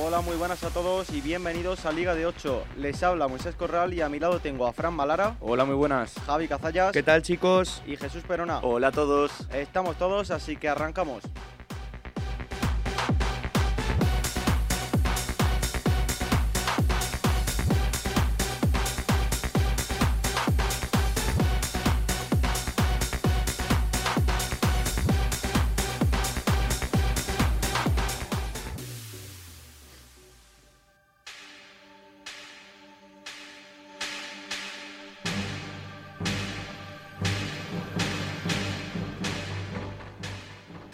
Hola, 0.00 0.20
muy 0.20 0.36
buenas 0.36 0.62
a 0.62 0.70
todos 0.70 1.10
y 1.10 1.20
bienvenidos 1.20 1.84
a 1.84 1.90
Liga 1.90 2.14
de 2.14 2.24
8. 2.24 2.64
Les 2.76 3.02
habla 3.02 3.26
Moisés 3.26 3.56
Corral 3.56 3.92
y 3.92 4.00
a 4.00 4.08
mi 4.08 4.20
lado 4.20 4.38
tengo 4.38 4.68
a 4.68 4.72
Fran 4.72 4.94
Malara. 4.94 5.34
Hola, 5.40 5.64
muy 5.64 5.74
buenas. 5.74 6.14
Javi 6.24 6.46
Cazallas. 6.46 6.92
¿Qué 6.92 7.02
tal, 7.02 7.22
chicos? 7.22 7.82
Y 7.84 7.96
Jesús 7.96 8.22
Perona. 8.22 8.60
Hola 8.60 8.88
a 8.88 8.92
todos. 8.92 9.32
Estamos 9.52 9.98
todos, 9.98 10.30
así 10.30 10.56
que 10.56 10.68
arrancamos. 10.68 11.24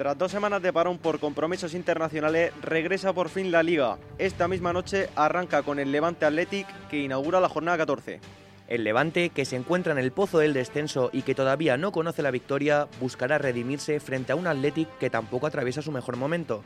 Tras 0.04 0.18
dos 0.18 0.32
semanas 0.32 0.60
de 0.60 0.70
parón 0.70 0.98
por 0.98 1.18
compromisos 1.18 1.72
internacionales, 1.72 2.52
regresa 2.60 3.14
por 3.14 3.30
fin 3.30 3.50
la 3.50 3.62
liga. 3.62 3.96
Esta 4.18 4.48
misma 4.48 4.70
noche 4.70 5.08
arranca 5.16 5.62
con 5.62 5.78
el 5.78 5.92
Levante 5.92 6.26
Athletic 6.26 6.66
que 6.90 6.98
inaugura 6.98 7.40
la 7.40 7.48
jornada 7.48 7.78
14. 7.78 8.20
El 8.68 8.84
Levante, 8.84 9.30
que 9.30 9.46
se 9.46 9.56
encuentra 9.56 9.92
en 9.92 9.98
el 9.98 10.12
pozo 10.12 10.40
del 10.40 10.52
descenso 10.52 11.08
y 11.10 11.22
que 11.22 11.34
todavía 11.34 11.78
no 11.78 11.90
conoce 11.90 12.20
la 12.20 12.30
victoria, 12.30 12.86
buscará 13.00 13.38
redimirse 13.38 13.98
frente 13.98 14.32
a 14.32 14.36
un 14.36 14.46
Athletic 14.46 14.90
que 14.98 15.08
tampoco 15.08 15.46
atraviesa 15.46 15.80
su 15.80 15.90
mejor 15.90 16.18
momento. 16.18 16.62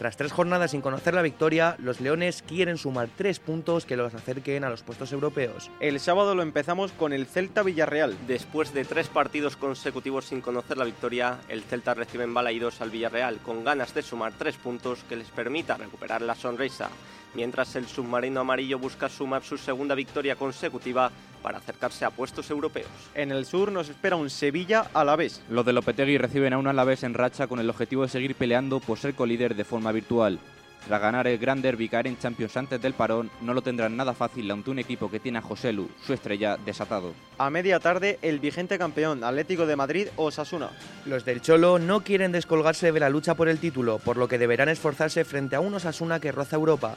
Tras 0.00 0.16
tres 0.16 0.32
jornadas 0.32 0.70
sin 0.70 0.80
conocer 0.80 1.12
la 1.12 1.20
victoria, 1.20 1.76
los 1.78 2.00
Leones 2.00 2.40
quieren 2.40 2.78
sumar 2.78 3.10
tres 3.14 3.38
puntos 3.38 3.84
que 3.84 3.98
los 3.98 4.14
acerquen 4.14 4.64
a 4.64 4.70
los 4.70 4.82
puestos 4.82 5.12
europeos. 5.12 5.70
El 5.78 6.00
sábado 6.00 6.34
lo 6.34 6.40
empezamos 6.40 6.92
con 6.92 7.12
el 7.12 7.26
Celta 7.26 7.62
Villarreal. 7.62 8.16
Después 8.26 8.72
de 8.72 8.86
tres 8.86 9.08
partidos 9.08 9.56
consecutivos 9.58 10.24
sin 10.24 10.40
conocer 10.40 10.78
la 10.78 10.86
victoria, 10.86 11.40
el 11.50 11.62
Celta 11.64 11.92
recibe 11.92 12.24
en 12.24 12.32
Balaidos 12.32 12.80
al 12.80 12.88
Villarreal 12.88 13.40
con 13.40 13.62
ganas 13.62 13.92
de 13.92 14.00
sumar 14.00 14.32
tres 14.38 14.56
puntos 14.56 15.00
que 15.06 15.16
les 15.16 15.28
permita 15.28 15.76
recuperar 15.76 16.22
la 16.22 16.34
sonrisa, 16.34 16.88
mientras 17.34 17.76
el 17.76 17.86
submarino 17.86 18.40
amarillo 18.40 18.78
busca 18.78 19.08
sumar 19.08 19.42
su 19.42 19.58
segunda 19.58 19.94
victoria 19.94 20.36
consecutiva 20.36 21.10
para 21.42 21.58
acercarse 21.58 22.04
a 22.04 22.10
puestos 22.10 22.50
europeos. 22.50 22.88
En 23.14 23.30
el 23.32 23.46
sur 23.46 23.72
nos 23.72 23.88
espera 23.88 24.16
un 24.16 24.30
Sevilla 24.30 24.90
a 24.92 25.04
la 25.04 25.16
vez. 25.16 25.42
Los 25.48 25.64
de 25.64 25.72
Lopetegui 25.72 26.18
reciben 26.18 26.52
a 26.52 26.58
un 26.58 26.66
Alavés 26.66 27.02
en 27.02 27.14
racha 27.14 27.46
con 27.46 27.60
el 27.60 27.70
objetivo 27.70 28.02
de 28.02 28.08
seguir 28.08 28.34
peleando 28.34 28.80
por 28.80 28.98
ser 28.98 29.14
colíder 29.14 29.54
de 29.54 29.64
forma 29.64 29.92
virtual. 29.92 30.38
Tras 30.86 31.00
ganar 31.00 31.26
el 31.26 31.38
Gran 31.38 31.60
Derby 31.60 31.84
y 31.84 31.88
caer 31.88 32.06
en 32.06 32.18
Champions 32.18 32.56
antes 32.56 32.80
del 32.80 32.94
parón, 32.94 33.30
no 33.42 33.52
lo 33.52 33.62
tendrán 33.62 33.96
nada 33.96 34.14
fácil 34.14 34.50
ante 34.50 34.70
un 34.70 34.78
equipo 34.78 35.10
que 35.10 35.20
tiene 35.20 35.38
a 35.38 35.42
José 35.42 35.72
Lu, 35.72 35.90
su 36.06 36.14
estrella, 36.14 36.56
desatado. 36.56 37.12
A 37.38 37.50
media 37.50 37.80
tarde, 37.80 38.18
el 38.22 38.38
vigente 38.38 38.78
campeón 38.78 39.22
Atlético 39.22 39.66
de 39.66 39.76
Madrid 39.76 40.08
Osasuna. 40.16 40.70
Los 41.04 41.24
del 41.24 41.42
Cholo 41.42 41.78
no 41.78 42.00
quieren 42.00 42.32
descolgarse 42.32 42.92
de 42.92 43.00
la 43.00 43.10
lucha 43.10 43.34
por 43.34 43.48
el 43.48 43.58
título, 43.58 43.98
por 43.98 44.16
lo 44.16 44.26
que 44.26 44.38
deberán 44.38 44.70
esforzarse 44.70 45.24
frente 45.24 45.54
a 45.54 45.60
un 45.60 45.74
Osasuna 45.74 46.18
que 46.18 46.32
roza 46.32 46.56
Europa. 46.56 46.96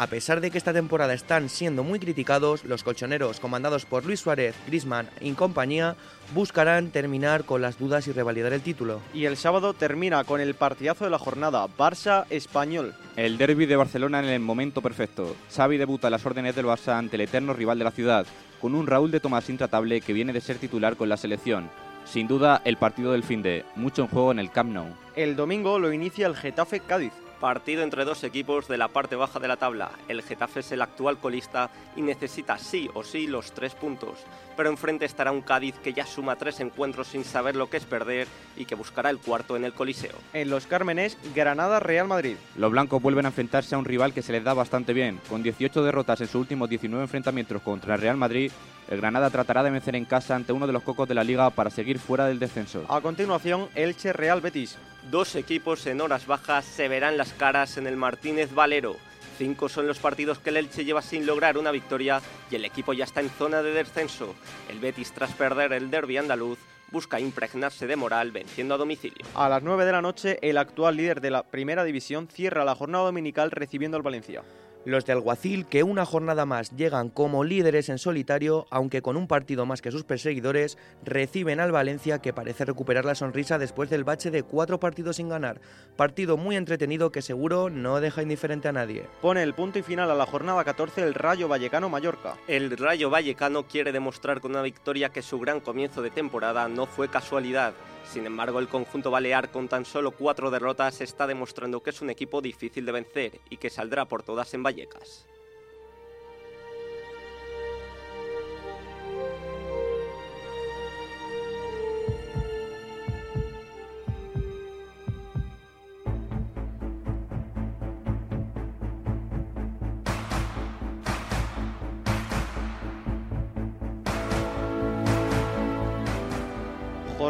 A 0.00 0.06
pesar 0.06 0.40
de 0.40 0.52
que 0.52 0.58
esta 0.58 0.72
temporada 0.72 1.12
están 1.12 1.48
siendo 1.48 1.82
muy 1.82 1.98
criticados, 1.98 2.64
los 2.64 2.84
colchoneros, 2.84 3.40
comandados 3.40 3.84
por 3.84 4.06
Luis 4.06 4.20
Suárez, 4.20 4.54
Grisman 4.68 5.10
y 5.20 5.32
compañía, 5.32 5.96
buscarán 6.36 6.92
terminar 6.92 7.42
con 7.42 7.62
las 7.62 7.80
dudas 7.80 8.06
y 8.06 8.12
revalidar 8.12 8.52
el 8.52 8.60
título. 8.60 9.00
Y 9.12 9.24
el 9.24 9.36
sábado 9.36 9.74
termina 9.74 10.22
con 10.22 10.40
el 10.40 10.54
partidazo 10.54 11.04
de 11.04 11.10
la 11.10 11.18
jornada, 11.18 11.66
Barça-Español. 11.76 12.94
El 13.16 13.38
derby 13.38 13.66
de 13.66 13.74
Barcelona 13.74 14.20
en 14.20 14.26
el 14.26 14.38
momento 14.38 14.82
perfecto. 14.82 15.34
Xavi 15.52 15.78
debuta 15.78 16.06
a 16.06 16.10
las 16.10 16.24
órdenes 16.24 16.54
del 16.54 16.66
Barça 16.66 16.96
ante 16.96 17.16
el 17.16 17.22
eterno 17.22 17.52
rival 17.52 17.78
de 17.78 17.84
la 17.84 17.90
ciudad, 17.90 18.24
con 18.60 18.76
un 18.76 18.86
Raúl 18.86 19.10
de 19.10 19.18
Tomás 19.18 19.50
intratable 19.50 20.00
que 20.00 20.12
viene 20.12 20.32
de 20.32 20.40
ser 20.40 20.58
titular 20.58 20.94
con 20.94 21.08
la 21.08 21.16
selección. 21.16 21.70
Sin 22.04 22.28
duda, 22.28 22.62
el 22.64 22.76
partido 22.76 23.10
del 23.10 23.24
fin 23.24 23.42
de, 23.42 23.64
mucho 23.74 24.02
en 24.02 24.08
juego 24.08 24.30
en 24.30 24.38
el 24.38 24.52
Camp 24.52 24.70
Nou. 24.70 24.94
El 25.16 25.34
domingo 25.34 25.80
lo 25.80 25.92
inicia 25.92 26.28
el 26.28 26.36
Getafe 26.36 26.78
Cádiz. 26.78 27.12
Partido 27.40 27.84
entre 27.84 28.04
dos 28.04 28.24
equipos 28.24 28.66
de 28.66 28.78
la 28.78 28.88
parte 28.88 29.14
baja 29.14 29.38
de 29.38 29.46
la 29.46 29.56
tabla. 29.56 29.92
El 30.08 30.22
Getafe 30.22 30.60
es 30.60 30.72
el 30.72 30.82
actual 30.82 31.18
colista 31.18 31.70
y 31.94 32.02
necesita 32.02 32.58
sí 32.58 32.90
o 32.94 33.04
sí 33.04 33.28
los 33.28 33.52
tres 33.52 33.76
puntos. 33.76 34.18
Pero 34.58 34.70
enfrente 34.70 35.04
estará 35.04 35.30
un 35.30 35.40
Cádiz 35.40 35.76
que 35.78 35.92
ya 35.92 36.04
suma 36.04 36.34
tres 36.34 36.58
encuentros 36.58 37.06
sin 37.06 37.22
saber 37.22 37.54
lo 37.54 37.70
que 37.70 37.76
es 37.76 37.84
perder 37.84 38.26
y 38.56 38.64
que 38.64 38.74
buscará 38.74 39.08
el 39.08 39.18
cuarto 39.18 39.56
en 39.56 39.64
el 39.64 39.72
Coliseo. 39.72 40.16
En 40.32 40.50
los 40.50 40.66
Cármenes, 40.66 41.16
Granada-Real 41.32 42.08
Madrid. 42.08 42.34
Los 42.56 42.72
blancos 42.72 43.00
vuelven 43.00 43.24
a 43.24 43.28
enfrentarse 43.28 43.76
a 43.76 43.78
un 43.78 43.84
rival 43.84 44.12
que 44.12 44.20
se 44.20 44.32
les 44.32 44.42
da 44.42 44.54
bastante 44.54 44.92
bien. 44.92 45.20
Con 45.28 45.44
18 45.44 45.84
derrotas 45.84 46.20
en 46.22 46.26
sus 46.26 46.40
últimos 46.40 46.68
19 46.68 47.04
enfrentamientos 47.04 47.62
contra 47.62 47.94
el 47.94 48.00
Real 48.00 48.16
Madrid, 48.16 48.50
el 48.88 49.00
Granada 49.00 49.30
tratará 49.30 49.62
de 49.62 49.70
vencer 49.70 49.94
en 49.94 50.04
casa 50.04 50.34
ante 50.34 50.52
uno 50.52 50.66
de 50.66 50.72
los 50.72 50.82
cocos 50.82 51.06
de 51.08 51.14
la 51.14 51.22
liga 51.22 51.50
para 51.50 51.70
seguir 51.70 52.00
fuera 52.00 52.26
del 52.26 52.40
descenso. 52.40 52.84
A 52.88 53.00
continuación, 53.00 53.68
Elche-Real 53.76 54.40
Betis. 54.40 54.76
Dos 55.08 55.36
equipos 55.36 55.86
en 55.86 56.00
horas 56.00 56.26
bajas 56.26 56.64
se 56.64 56.88
verán 56.88 57.16
las 57.16 57.32
caras 57.32 57.76
en 57.76 57.86
el 57.86 57.96
Martínez 57.96 58.52
Valero. 58.52 58.96
Cinco 59.38 59.68
son 59.68 59.86
los 59.86 60.00
partidos 60.00 60.40
que 60.40 60.50
el 60.50 60.56
Elche 60.56 60.84
lleva 60.84 61.00
sin 61.00 61.24
lograr 61.24 61.58
una 61.58 61.70
victoria 61.70 62.20
y 62.50 62.56
el 62.56 62.64
equipo 62.64 62.92
ya 62.92 63.04
está 63.04 63.20
en 63.20 63.30
zona 63.30 63.62
de 63.62 63.70
descenso. 63.70 64.34
El 64.68 64.80
Betis, 64.80 65.12
tras 65.12 65.32
perder 65.32 65.72
el 65.74 65.92
derby 65.92 66.16
andaluz, 66.16 66.58
busca 66.90 67.20
impregnarse 67.20 67.86
de 67.86 67.94
moral 67.94 68.32
venciendo 68.32 68.74
a 68.74 68.78
domicilio. 68.78 69.24
A 69.36 69.48
las 69.48 69.62
9 69.62 69.84
de 69.84 69.92
la 69.92 70.02
noche, 70.02 70.38
el 70.42 70.58
actual 70.58 70.96
líder 70.96 71.20
de 71.20 71.30
la 71.30 71.44
primera 71.44 71.84
división 71.84 72.26
cierra 72.26 72.64
la 72.64 72.74
jornada 72.74 73.04
dominical 73.04 73.52
recibiendo 73.52 73.96
al 73.96 74.02
Valencia. 74.02 74.42
Los 74.84 75.04
de 75.04 75.12
Alguacil, 75.12 75.66
que 75.66 75.82
una 75.82 76.06
jornada 76.06 76.46
más 76.46 76.70
llegan 76.76 77.10
como 77.10 77.44
líderes 77.44 77.88
en 77.88 77.98
solitario, 77.98 78.66
aunque 78.70 79.02
con 79.02 79.16
un 79.16 79.26
partido 79.26 79.66
más 79.66 79.82
que 79.82 79.90
sus 79.90 80.04
perseguidores, 80.04 80.78
reciben 81.04 81.60
al 81.60 81.72
Valencia 81.72 82.20
que 82.20 82.32
parece 82.32 82.64
recuperar 82.64 83.04
la 83.04 83.14
sonrisa 83.14 83.58
después 83.58 83.90
del 83.90 84.04
bache 84.04 84.30
de 84.30 84.44
cuatro 84.44 84.80
partidos 84.80 85.16
sin 85.16 85.28
ganar. 85.28 85.60
Partido 85.96 86.36
muy 86.36 86.56
entretenido 86.56 87.10
que 87.10 87.22
seguro 87.22 87.70
no 87.70 88.00
deja 88.00 88.22
indiferente 88.22 88.68
a 88.68 88.72
nadie. 88.72 89.06
Pone 89.20 89.42
el 89.42 89.54
punto 89.54 89.78
y 89.78 89.82
final 89.82 90.10
a 90.10 90.14
la 90.14 90.26
jornada 90.26 90.64
14 90.64 91.02
el 91.02 91.14
Rayo 91.14 91.48
Vallecano 91.48 91.88
Mallorca. 91.88 92.36
El 92.46 92.76
Rayo 92.76 93.10
Vallecano 93.10 93.66
quiere 93.66 93.92
demostrar 93.92 94.40
con 94.40 94.52
una 94.52 94.62
victoria 94.62 95.10
que 95.10 95.22
su 95.22 95.38
gran 95.38 95.60
comienzo 95.60 96.02
de 96.02 96.10
temporada 96.10 96.68
no 96.68 96.86
fue 96.86 97.08
casualidad. 97.08 97.74
Sin 98.12 98.24
embargo, 98.24 98.58
el 98.58 98.68
conjunto 98.68 99.10
balear 99.10 99.50
con 99.50 99.68
tan 99.68 99.84
solo 99.84 100.12
cuatro 100.12 100.50
derrotas 100.50 101.02
está 101.02 101.26
demostrando 101.26 101.82
que 101.82 101.90
es 101.90 102.00
un 102.00 102.08
equipo 102.08 102.40
difícil 102.40 102.86
de 102.86 102.92
vencer 102.92 103.40
y 103.50 103.58
que 103.58 103.68
saldrá 103.68 104.06
por 104.06 104.22
todas 104.22 104.54
en 104.54 104.62
Vallecas. 104.62 105.26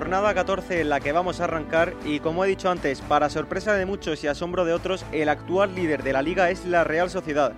Jornada 0.09 0.33
14 0.33 0.81
en 0.81 0.89
la 0.89 1.01
que 1.01 1.13
vamos 1.13 1.39
a 1.39 1.45
arrancar 1.45 1.93
y 2.03 2.21
como 2.21 2.43
he 2.43 2.49
dicho 2.49 2.71
antes, 2.71 3.03
para 3.03 3.29
sorpresa 3.29 3.75
de 3.75 3.85
muchos 3.85 4.25
y 4.25 4.27
asombro 4.27 4.65
de 4.65 4.73
otros, 4.73 5.05
el 5.13 5.29
actual 5.29 5.75
líder 5.75 6.03
de 6.03 6.15
la 6.15 6.23
liga 6.23 6.49
es 6.49 6.65
la 6.65 6.83
Real 6.83 7.11
Sociedad. 7.11 7.53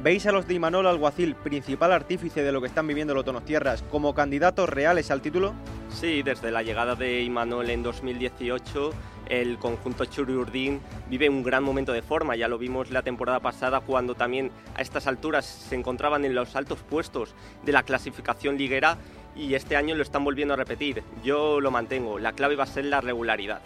¿Veis 0.00 0.24
a 0.28 0.30
los 0.30 0.46
de 0.46 0.54
Imanol 0.54 0.86
Alguacil, 0.86 1.34
principal 1.34 1.90
artífice 1.90 2.44
de 2.44 2.52
lo 2.52 2.60
que 2.60 2.68
están 2.68 2.86
viviendo 2.86 3.14
los 3.14 3.24
Donostierras, 3.24 3.82
como 3.90 4.14
candidatos 4.14 4.68
reales 4.68 5.10
al 5.10 5.22
título? 5.22 5.54
Sí, 5.88 6.22
desde 6.22 6.52
la 6.52 6.62
llegada 6.62 6.94
de 6.94 7.20
Imanol 7.22 7.68
en 7.68 7.82
2018, 7.82 8.92
el 9.28 9.58
conjunto 9.58 10.04
Churiurdín 10.04 10.80
vive 11.10 11.28
un 11.28 11.42
gran 11.42 11.64
momento 11.64 11.92
de 11.92 12.02
forma. 12.02 12.36
Ya 12.36 12.46
lo 12.46 12.58
vimos 12.58 12.92
la 12.92 13.02
temporada 13.02 13.40
pasada 13.40 13.80
cuando 13.80 14.14
también 14.14 14.52
a 14.76 14.82
estas 14.82 15.08
alturas 15.08 15.44
se 15.44 15.74
encontraban 15.74 16.24
en 16.24 16.36
los 16.36 16.54
altos 16.54 16.78
puestos 16.78 17.34
de 17.64 17.72
la 17.72 17.82
clasificación 17.82 18.56
liguera 18.56 18.98
y 19.38 19.54
este 19.54 19.76
año 19.76 19.94
lo 19.94 20.02
están 20.02 20.24
volviendo 20.24 20.54
a 20.54 20.56
repetir. 20.56 21.02
Yo 21.22 21.60
lo 21.60 21.70
mantengo, 21.70 22.18
la 22.18 22.32
clave 22.32 22.56
va 22.56 22.64
a 22.64 22.66
ser 22.66 22.86
la 22.86 23.00
regularidad. 23.00 23.60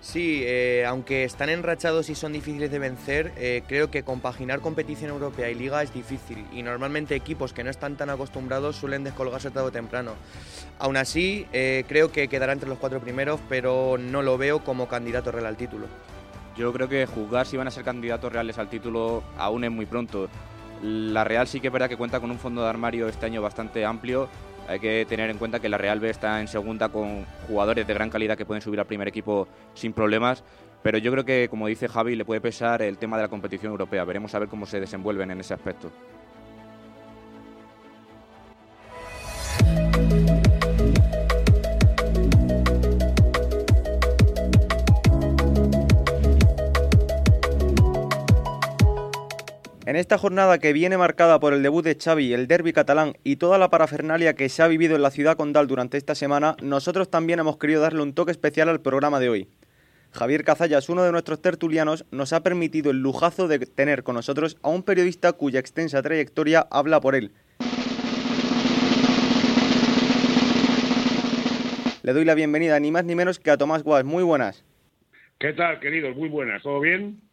Sí, 0.00 0.40
eh, 0.44 0.86
aunque 0.88 1.24
están 1.24 1.50
enrachados 1.50 2.08
y 2.08 2.14
son 2.14 2.32
difíciles 2.32 2.70
de 2.70 2.78
vencer, 2.78 3.32
eh, 3.36 3.62
creo 3.68 3.90
que 3.90 4.02
compaginar 4.02 4.60
competición 4.60 5.10
europea 5.10 5.50
y 5.50 5.54
liga 5.54 5.82
es 5.82 5.92
difícil 5.92 6.46
y 6.52 6.62
normalmente 6.62 7.14
equipos 7.14 7.52
que 7.52 7.62
no 7.62 7.68
están 7.68 7.96
tan 7.96 8.08
acostumbrados 8.08 8.76
suelen 8.76 9.04
descolgarse 9.04 9.50
tarde 9.50 9.68
o 9.68 9.72
temprano. 9.72 10.12
Aún 10.78 10.96
así, 10.96 11.46
eh, 11.52 11.84
creo 11.86 12.10
que 12.10 12.28
quedará 12.28 12.54
entre 12.54 12.70
los 12.70 12.78
cuatro 12.78 12.98
primeros, 13.00 13.40
pero 13.50 13.98
no 13.98 14.22
lo 14.22 14.38
veo 14.38 14.64
como 14.64 14.88
candidato 14.88 15.32
real 15.32 15.44
al 15.44 15.58
título. 15.58 15.86
Yo 16.56 16.72
creo 16.72 16.88
que 16.88 17.04
juzgar 17.04 17.46
si 17.46 17.58
van 17.58 17.68
a 17.68 17.70
ser 17.70 17.84
candidatos 17.84 18.32
reales 18.32 18.56
al 18.56 18.70
título 18.70 19.22
aún 19.36 19.64
es 19.64 19.70
muy 19.70 19.84
pronto. 19.84 20.30
La 20.82 21.24
Real 21.24 21.46
sí 21.46 21.60
que 21.60 21.66
es 21.66 21.72
verdad 21.72 21.90
que 21.90 21.96
cuenta 21.98 22.20
con 22.20 22.30
un 22.30 22.38
fondo 22.38 22.62
de 22.62 22.70
armario 22.70 23.06
este 23.06 23.26
año 23.26 23.42
bastante 23.42 23.84
amplio. 23.84 24.30
Hay 24.70 24.78
que 24.78 25.04
tener 25.04 25.28
en 25.30 25.36
cuenta 25.36 25.58
que 25.58 25.68
la 25.68 25.78
Real 25.78 25.98
B 25.98 26.08
está 26.08 26.40
en 26.40 26.46
segunda 26.46 26.90
con 26.90 27.24
jugadores 27.48 27.84
de 27.88 27.92
gran 27.92 28.08
calidad 28.08 28.38
que 28.38 28.46
pueden 28.46 28.62
subir 28.62 28.78
al 28.78 28.86
primer 28.86 29.08
equipo 29.08 29.48
sin 29.74 29.92
problemas. 29.92 30.44
pero 30.84 30.96
yo 30.96 31.10
creo 31.10 31.24
que, 31.24 31.48
como 31.50 31.66
dice 31.66 31.88
Javi, 31.88 32.14
le 32.14 32.24
puede 32.24 32.40
pesar 32.40 32.80
el 32.80 32.96
tema 32.96 33.16
de 33.16 33.24
la 33.24 33.28
competición 33.28 33.72
europea. 33.72 34.04
Veremos 34.04 34.32
a 34.34 34.38
ver 34.38 34.48
cómo 34.48 34.66
se 34.66 34.78
desenvuelven 34.78 35.32
en 35.32 35.40
ese 35.40 35.54
aspecto. 35.54 35.90
En 49.90 49.96
esta 49.96 50.18
jornada 50.18 50.60
que 50.60 50.72
viene 50.72 50.96
marcada 50.96 51.40
por 51.40 51.52
el 51.52 51.64
debut 51.64 51.84
de 51.84 51.96
Xavi, 51.96 52.32
el 52.32 52.46
derby 52.46 52.72
catalán 52.72 53.14
y 53.24 53.34
toda 53.34 53.58
la 53.58 53.70
parafernalia 53.70 54.34
que 54.34 54.48
se 54.48 54.62
ha 54.62 54.68
vivido 54.68 54.94
en 54.94 55.02
la 55.02 55.10
ciudad 55.10 55.36
condal 55.36 55.66
durante 55.66 55.98
esta 55.98 56.14
semana, 56.14 56.54
nosotros 56.62 57.10
también 57.10 57.40
hemos 57.40 57.58
querido 57.58 57.80
darle 57.80 58.00
un 58.00 58.14
toque 58.14 58.30
especial 58.30 58.68
al 58.68 58.80
programa 58.80 59.18
de 59.18 59.30
hoy. 59.30 59.48
Javier 60.12 60.44
Cazallas, 60.44 60.88
uno 60.90 61.02
de 61.02 61.10
nuestros 61.10 61.42
tertulianos, 61.42 62.04
nos 62.12 62.32
ha 62.32 62.44
permitido 62.44 62.92
el 62.92 63.02
lujazo 63.02 63.48
de 63.48 63.58
tener 63.58 64.04
con 64.04 64.14
nosotros 64.14 64.58
a 64.62 64.68
un 64.68 64.84
periodista 64.84 65.32
cuya 65.32 65.58
extensa 65.58 66.00
trayectoria 66.02 66.68
habla 66.70 67.00
por 67.00 67.16
él. 67.16 67.32
Le 72.04 72.12
doy 72.12 72.24
la 72.24 72.36
bienvenida 72.36 72.78
ni 72.78 72.92
más 72.92 73.04
ni 73.04 73.16
menos 73.16 73.40
que 73.40 73.50
a 73.50 73.58
Tomás 73.58 73.82
Guas. 73.82 74.04
Muy 74.04 74.22
buenas. 74.22 74.64
¿Qué 75.40 75.52
tal, 75.52 75.80
queridos? 75.80 76.16
Muy 76.16 76.28
buenas. 76.28 76.62
¿Todo 76.62 76.78
bien? 76.78 77.28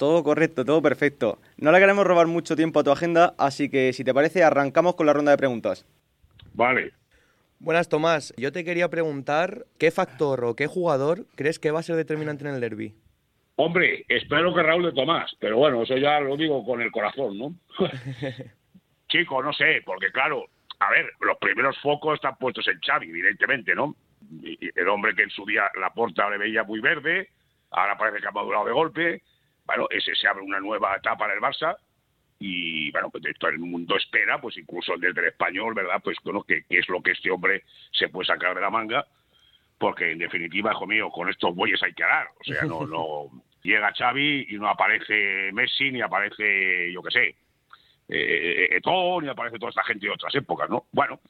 Todo 0.00 0.24
correcto, 0.24 0.64
todo 0.64 0.80
perfecto. 0.80 1.38
No 1.58 1.72
le 1.72 1.78
queremos 1.78 2.06
robar 2.06 2.26
mucho 2.26 2.56
tiempo 2.56 2.80
a 2.80 2.82
tu 2.82 2.90
agenda, 2.90 3.34
así 3.36 3.68
que 3.68 3.92
si 3.92 4.02
te 4.02 4.14
parece, 4.14 4.42
arrancamos 4.42 4.94
con 4.94 5.04
la 5.04 5.12
ronda 5.12 5.32
de 5.32 5.36
preguntas. 5.36 5.84
Vale. 6.54 6.92
Buenas, 7.58 7.90
Tomás. 7.90 8.32
Yo 8.38 8.50
te 8.50 8.64
quería 8.64 8.88
preguntar, 8.88 9.66
¿qué 9.78 9.90
factor 9.90 10.42
o 10.46 10.56
qué 10.56 10.68
jugador 10.68 11.26
crees 11.36 11.58
que 11.58 11.70
va 11.70 11.80
a 11.80 11.82
ser 11.82 11.96
determinante 11.96 12.48
en 12.48 12.54
el 12.54 12.62
derby? 12.62 12.94
Hombre, 13.56 14.06
espero 14.08 14.54
que 14.54 14.62
Raúl 14.62 14.84
de 14.84 14.92
Tomás, 14.92 15.36
pero 15.38 15.58
bueno, 15.58 15.82
eso 15.82 15.98
ya 15.98 16.18
lo 16.18 16.34
digo 16.38 16.64
con 16.64 16.80
el 16.80 16.90
corazón, 16.90 17.36
¿no? 17.36 17.54
Chico, 19.10 19.42
no 19.42 19.52
sé, 19.52 19.82
porque 19.84 20.10
claro, 20.12 20.46
a 20.78 20.90
ver, 20.92 21.10
los 21.20 21.36
primeros 21.36 21.76
focos 21.82 22.14
están 22.14 22.38
puestos 22.38 22.66
en 22.68 22.80
Xavi, 22.80 23.10
evidentemente, 23.10 23.74
¿no? 23.74 23.94
El 24.42 24.88
hombre 24.88 25.14
que 25.14 25.24
en 25.24 25.30
su 25.30 25.44
día 25.44 25.64
la 25.78 25.92
porta 25.92 26.30
le 26.30 26.38
veía 26.38 26.64
muy 26.64 26.80
verde, 26.80 27.28
ahora 27.70 27.98
parece 27.98 28.22
que 28.22 28.28
ha 28.28 28.32
madurado 28.32 28.64
de 28.64 28.72
golpe, 28.72 29.22
bueno, 29.70 29.86
ese 29.88 30.16
se 30.16 30.26
abre 30.26 30.42
una 30.42 30.58
nueva 30.58 30.96
etapa 30.96 31.26
en 31.26 31.30
el 31.30 31.38
Barça 31.38 31.76
y 32.40 32.90
bueno, 32.90 33.08
pues 33.08 33.22
todo 33.38 33.50
el 33.52 33.60
mundo 33.60 33.96
espera, 33.96 34.40
pues 34.40 34.56
incluso 34.56 34.94
desde 34.98 35.20
el 35.20 35.28
español, 35.28 35.74
¿verdad? 35.74 36.00
Pues 36.02 36.16
bueno, 36.24 36.42
que, 36.42 36.64
es 36.68 36.88
lo 36.88 37.00
que 37.00 37.12
este 37.12 37.30
hombre 37.30 37.62
se 37.92 38.08
puede 38.08 38.26
sacar 38.26 38.56
de 38.56 38.62
la 38.62 38.70
manga, 38.70 39.06
porque 39.78 40.10
en 40.10 40.18
definitiva, 40.18 40.72
hijo 40.72 40.88
mío, 40.88 41.08
con 41.10 41.28
estos 41.28 41.54
bueyes 41.54 41.80
hay 41.84 41.92
que 41.92 42.02
dar, 42.02 42.26
o 42.40 42.42
sea, 42.42 42.62
no, 42.64 42.84
no 42.84 43.30
llega 43.62 43.94
Xavi 43.96 44.48
y 44.50 44.58
no 44.58 44.68
aparece 44.68 45.52
Messi 45.52 45.92
ni 45.92 46.00
aparece, 46.00 46.92
yo 46.92 47.00
qué 47.04 47.10
sé, 47.12 47.36
eh, 48.08 48.70
Eto'o, 48.72 49.22
ni 49.22 49.28
aparece 49.28 49.60
toda 49.60 49.70
esta 49.70 49.84
gente 49.84 50.06
de 50.06 50.12
otras 50.12 50.34
épocas, 50.34 50.68
¿no? 50.68 50.86
Bueno, 50.90 51.20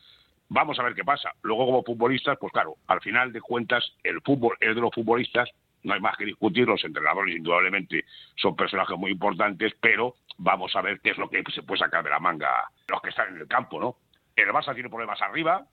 vamos 0.49 0.79
a 0.79 0.83
ver 0.83 0.95
qué 0.95 1.05
pasa. 1.05 1.35
Luego 1.43 1.67
como 1.67 1.85
futbolistas, 1.85 2.39
pues 2.41 2.55
claro, 2.55 2.77
al 2.87 3.03
final 3.03 3.35
de 3.35 3.43
cuentas 3.43 3.85
el 4.03 4.23
fútbol 4.23 4.57
es 4.61 4.75
de 4.75 4.81
los 4.81 4.95
futbolistas 4.95 5.51
no 5.82 5.94
hay 5.94 6.00
más 6.00 6.17
que 6.17 6.25
discutir, 6.25 6.67
los 6.67 6.85
entrenadores 6.85 7.37
indudablemente 7.37 8.05
son 8.37 8.56
personajes 8.56 8.97
muy 8.99 9.12
importantes, 9.12 9.75
pero 9.81 10.17
vamos 10.38 10.75
a 10.77 10.82
ver 10.82 11.00
qué 11.00 11.11
es 11.11 11.19
lo 11.19 11.29
que 11.29 11.43
se 11.55 11.62
puede 11.62 11.81
sacar 11.81 12.05
de 12.05 12.11
la 12.11 12.21
manga 12.21 12.71
los 12.88 13.00
que 13.03 13.11
están 13.11 13.35
en 13.35 13.41
el 13.41 13.49
campo, 13.49 13.81
¿no? 13.81 13.97
El 14.37 14.49
Barça 14.49 14.75
tiene 14.75 14.88
problemas 14.88 15.21
arriba, 15.23 15.67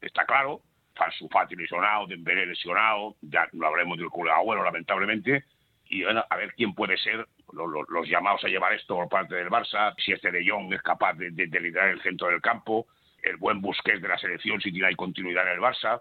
está 0.00 0.24
claro, 0.24 0.60
Falsu 0.94 1.28
Fati 1.28 1.56
lesionado, 1.56 2.06
Dembélé 2.06 2.46
lesionado, 2.46 3.16
ya 3.22 3.48
lo 3.52 3.66
habremos 3.66 3.98
del 3.98 4.08
bueno, 4.08 4.62
lamentablemente, 4.62 5.44
y 5.86 6.04
bueno, 6.04 6.24
a 6.28 6.36
ver 6.36 6.54
quién 6.54 6.74
puede 6.74 6.96
ser 6.96 7.26
los, 7.52 8.08
llamados 8.08 8.42
a 8.44 8.48
llevar 8.48 8.72
esto 8.72 8.94
por 8.94 9.08
parte 9.08 9.34
del 9.34 9.50
Barça, 9.50 9.94
si 9.98 10.12
este 10.12 10.30
de 10.30 10.48
Jong 10.48 10.72
es 10.72 10.82
capaz 10.82 11.14
de, 11.14 11.30
de, 11.30 11.60
liderar 11.60 11.88
el 11.90 12.02
centro 12.02 12.28
del 12.28 12.40
campo, 12.40 12.86
el 13.22 13.36
buen 13.36 13.60
Busquets 13.60 14.00
de 14.00 14.08
la 14.08 14.18
selección, 14.18 14.60
si 14.60 14.72
tiene 14.72 14.94
continuidad 14.96 15.46
en 15.46 15.54
el 15.54 15.60
Barça, 15.60 16.00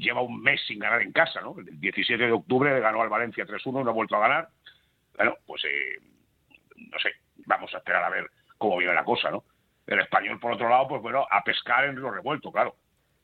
lleva 0.00 0.22
un 0.22 0.42
mes 0.42 0.60
sin 0.66 0.78
ganar 0.78 1.02
en 1.02 1.12
casa, 1.12 1.40
¿no? 1.40 1.54
El 1.58 1.78
17 1.78 2.26
de 2.26 2.32
octubre 2.32 2.80
ganó 2.80 3.02
al 3.02 3.08
Valencia 3.08 3.46
3-1, 3.46 3.84
no 3.84 3.90
ha 3.90 3.94
vuelto 3.94 4.16
a 4.16 4.20
ganar. 4.20 4.48
Bueno, 5.16 5.36
pues 5.46 5.62
eh, 5.64 5.98
no 6.76 6.98
sé, 6.98 7.10
vamos 7.46 7.72
a 7.74 7.78
esperar 7.78 8.02
a 8.02 8.10
ver 8.10 8.30
cómo 8.58 8.78
viene 8.78 8.94
la 8.94 9.04
cosa, 9.04 9.30
¿no? 9.30 9.44
El 9.86 10.00
español, 10.00 10.38
por 10.40 10.52
otro 10.52 10.68
lado, 10.68 10.88
pues 10.88 11.02
bueno, 11.02 11.26
a 11.30 11.42
pescar 11.42 11.84
en 11.84 11.96
lo 11.96 12.10
revuelto, 12.10 12.50
claro. 12.50 12.76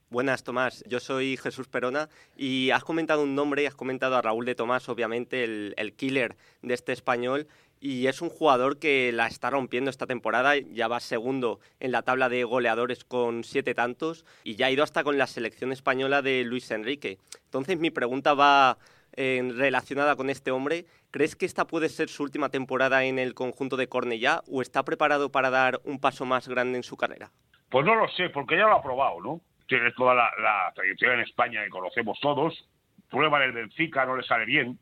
Buenas, 0.09 0.45
Tomás. 0.45 0.85
Yo 0.87 1.01
soy 1.01 1.37
Jesús 1.37 1.67
Perona 1.67 2.09
y 2.37 2.71
has 2.71 2.85
comentado 2.85 3.25
un 3.25 3.35
nombre 3.35 3.65
y 3.65 3.67
has 3.67 3.75
comentado 3.75 4.15
a 4.15 4.23
Raúl 4.23 4.47
de 4.47 4.55
Tomás, 4.55 4.89
obviamente, 4.89 5.43
el, 5.43 5.95
killer 5.97 6.37
de 6.63 6.75
este 6.75 6.93
español 6.93 7.49
y 7.81 8.07
es 8.07 8.23
un 8.23 8.29
jugador 8.29 8.79
que 8.79 9.11
la 9.11 9.27
está 9.27 9.51
rompiendo 9.51 9.91
esta 9.91 10.07
temporada, 10.07 10.57
ya 10.57 10.87
va 10.87 11.01
segundo 11.01 11.59
en 11.81 11.91
la 11.91 12.03
tabla 12.03 12.29
de 12.29 12.45
goleadores 12.45 13.05
con 13.05 13.43
siete 13.43 13.75
tantos 13.75 14.25
y 14.45 14.55
ya 14.55 14.67
ha 14.67 14.71
ido 14.71 14.85
hasta 14.85 15.03
con 15.03 15.19
la 15.19 15.27
selección 15.27 15.73
española 15.73 16.23
de 16.23 16.45
Luis 16.45 16.71
Enrique. 16.71 17.19
Entonces 17.47 17.77
mi 17.77 17.91
pregunta 17.91 18.33
va 18.35 18.79
eh, 19.17 19.43
relacionada 19.57 20.15
con 20.15 20.31
este 20.31 20.53
hombre. 20.53 20.87
¿Crees 21.11 21.35
que 21.35 21.47
esta 21.47 21.67
puede 21.67 21.89
ser 21.89 22.09
su 22.11 22.23
última 22.23 22.49
temporada 22.49 23.03
en 23.05 23.19
el 23.19 23.35
conjunto 23.35 23.77
de 23.77 23.89
Cornellá 23.89 24.45
o 24.49 24.63
está 24.63 24.85
preparado 24.85 25.33
para 25.33 25.51
dar 25.51 25.81
un 25.85 25.99
paso 25.99 26.25
más 26.25 26.47
grande 26.47 26.77
en 26.77 26.85
su 26.85 26.97
carrera? 26.97 27.33
Pues 27.71 27.85
no 27.85 27.97
lo 27.97 28.07
sé, 28.11 28.31
porque 28.31 28.57
ya 28.57 28.69
lo 28.69 28.77
ha 28.77 28.83
probado, 28.83 29.21
¿no? 29.21 29.41
Tiene 29.67 29.93
toda 29.93 30.15
la, 30.15 30.31
la 30.39 30.73
trayectoria 30.75 31.15
en 31.15 31.21
España 31.21 31.65
que 31.65 31.71
conocemos 31.71 32.19
todos. 32.21 32.69
Prueba 33.11 33.39
en 33.39 33.51
el 33.51 33.53
Benfica, 33.53 34.05
no 34.05 34.17
le 34.17 34.23
sale 34.23 34.45
bien 34.45 34.79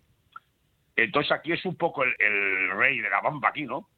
entonces 0.96 1.32
aquí 1.32 1.52
es 1.52 1.64
un 1.64 1.76
poco 1.76 2.04
el, 2.04 2.70
rey 2.76 3.00
de 3.00 3.10
la 3.10 3.20
bamba 3.20 3.48
aquí, 3.48 3.64
¿no? 3.64 3.88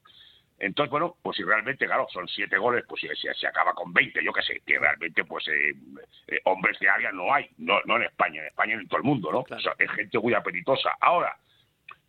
Entonces, 0.59 0.89
bueno, 0.89 1.15
pues 1.21 1.37
si 1.37 1.43
realmente, 1.43 1.85
claro, 1.85 2.07
son 2.11 2.27
siete 2.27 2.57
goles, 2.57 2.83
pues 2.87 3.01
si 3.01 3.07
se, 3.07 3.47
acaba 3.47 3.73
con 3.73 3.93
20, 3.93 4.23
yo 4.23 4.33
qué 4.33 4.41
sé, 4.41 4.61
que 4.65 4.79
realmente, 4.79 5.23
pues, 5.23 5.47
eh, 5.49 5.75
eh, 6.27 6.39
hombres 6.45 6.79
de 6.79 6.89
área 6.89 7.11
no 7.11 7.31
hay, 7.31 7.47
no, 7.59 7.79
no 7.85 7.97
en 7.97 8.03
España, 8.03 8.41
en 8.41 8.47
España 8.47 8.73
en 8.73 8.87
todo 8.87 8.97
el 8.97 9.03
mundo, 9.03 9.31
¿no? 9.31 9.45
es 9.77 9.91
gente 9.91 10.17
muy 10.17 10.33
apetitosa. 10.33 10.95
Ahora, 10.99 11.37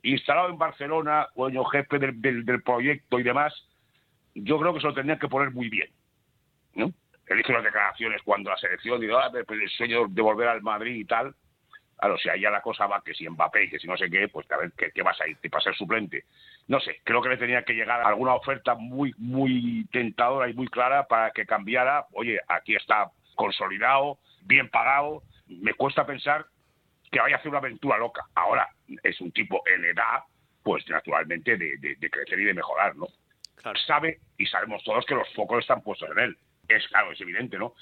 instalado 0.03 0.49
en 0.49 0.57
Barcelona, 0.57 1.29
dueño 1.37 1.63
jefe 1.67 1.99
del, 1.99 2.23
del, 2.23 2.63
proyecto 2.63 3.21
y 3.21 3.23
demás, 3.23 3.53
yo 4.35 4.59
creo 4.59 4.73
que 4.73 4.81
se 4.81 4.87
lo 4.87 4.95
tendrían 4.95 5.19
que 5.19 5.29
poner 5.29 5.50
muy 5.50 5.69
bien. 5.69 5.91
Él 7.28 7.40
hizo 7.40 7.52
las 7.52 7.64
declaraciones 7.64 8.23
cuando 8.23 8.50
la 8.50 8.56
selección 8.56 9.00
dijo, 9.00 9.18
ah, 9.18 9.30
pues 9.30 9.61
el 9.61 9.68
sueño 9.70 10.06
de 10.08 10.23
volver 10.23 10.49
al 10.49 10.62
Madrid 10.62 10.97
y 10.97 11.04
tal, 11.04 11.35
Claro, 11.99 12.16
si 12.16 12.28
allá 12.28 12.50
la 12.50 12.62
cosa 12.62 12.87
va 12.87 13.02
que 13.02 13.12
si 13.12 13.28
Mbappé, 13.28 13.68
que 13.68 13.78
si 13.80 13.88
no 13.88 13.97
sé 13.97 14.08
qué, 14.08 14.28
pues 14.28 14.49
a 14.52 14.56
ver, 14.56 14.70
¿qué, 14.73 15.02
vas 15.02 15.20
a 15.20 15.26
ir? 15.26 15.37
¿Te 15.38 15.50
ser 15.61 15.75
suplente? 15.75 16.26
No 16.68 16.78
sé, 16.78 17.00
creo 17.02 17.20
que 17.20 17.28
le 17.28 17.37
tenía 17.37 17.64
que 17.64 17.73
llegar 17.73 18.00
alguna 18.02 18.35
oferta 18.35 18.76
muy, 18.76 19.12
muy 19.18 19.85
tentadora 19.90 20.49
y 20.49 20.54
muy 20.54 20.68
clara 20.68 21.08
para 21.08 21.32
que 21.32 21.44
cambiara. 21.44 22.06
Oye, 22.12 22.38
aquí 22.47 22.76
está 22.76 23.11
consolidado, 23.35 24.18
bien 24.42 24.68
pagado. 24.70 25.25
Me 25.49 25.75
cuesta 25.75 26.06
pensar 26.06 26.47
que 27.11 27.18
vaya 27.18 27.35
a 27.35 27.38
hacer 27.40 27.49
una 27.49 27.58
aventura 27.58 27.99
loca. 27.99 28.23
Ahora, 28.37 28.68
es 29.02 29.20
un 29.20 29.32
tipo 29.32 29.61
en 29.66 29.85
edad, 29.85 30.23
pues 30.62 30.88
naturalmente 30.88 31.56
de, 31.56 31.97
crecer 32.11 32.38
y 32.38 32.44
de 32.44 32.54
mejorar, 32.54 32.94
¿no? 32.94 33.08
Sabe, 33.88 34.20
y 34.37 34.47
sabemos 34.47 34.85
todos 34.85 35.04
que 35.04 35.16
los 35.16 35.28
focos 35.35 35.58
están 35.58 35.82
puestos 35.82 36.08
en 36.12 36.18
él. 36.20 36.38
Es 36.69 36.87
claro, 36.89 37.13
es 37.13 37.21
evidente, 37.21 37.59
¿no? 37.59 37.75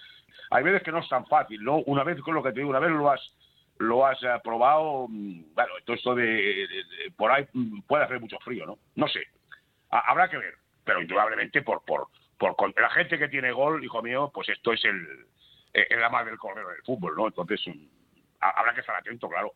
Hay 0.51 0.63
veces 0.63 0.83
que 0.83 0.93
no 0.93 1.01
es 1.01 1.09
tan 1.09 1.27
fácil, 1.27 1.63
¿no? 1.63 1.79
Una 1.87 2.05
vez 2.05 2.21
con 2.21 2.35
lo 2.35 2.43
que 2.43 2.53
te 2.53 2.61
digo, 2.61 2.71
una 2.71 2.79
vez 2.79 2.91
lo 2.91 3.11
has 3.11 3.21
lo 3.79 4.07
has 4.07 4.19
probado, 4.43 5.07
mm, 5.09 5.55
bueno, 5.55 5.73
todo 5.85 5.97
esto 5.97 6.15
de, 6.15 6.67
por 7.17 7.31
ahí 7.31 7.47
mm, 7.53 7.81
puede 7.83 8.05
hacer 8.05 8.21
mucho 8.21 8.39
frío, 8.39 8.65
¿no? 8.65 8.79
No 8.95 9.07
sé, 9.09 9.21
habrá 9.91 10.31
que 10.31 10.39
ver, 10.39 10.55
pero 10.85 11.03
indudablemente 11.03 11.63
por, 11.63 11.85
por, 11.85 12.09
por 12.39 12.81
la 12.81 12.91
gente 12.91 13.19
que 13.19 13.29
tiene 13.29 13.53
gol, 13.53 13.85
hijo 13.85 14.03
mío, 14.03 14.31
pues 14.33 14.49
esto 14.49 14.73
es 14.73 14.83
el, 14.85 15.27
el 15.75 16.01
la 16.01 16.25
del 16.25 16.39
correo 16.39 16.69
del 16.69 16.83
fútbol, 16.85 17.15
¿no? 17.17 17.27
Entonces 17.27 17.61
mm, 17.67 17.87
habrá 18.41 18.73
que 18.73 18.81
estar 18.81 18.97
atento, 18.97 19.29
claro. 19.29 19.53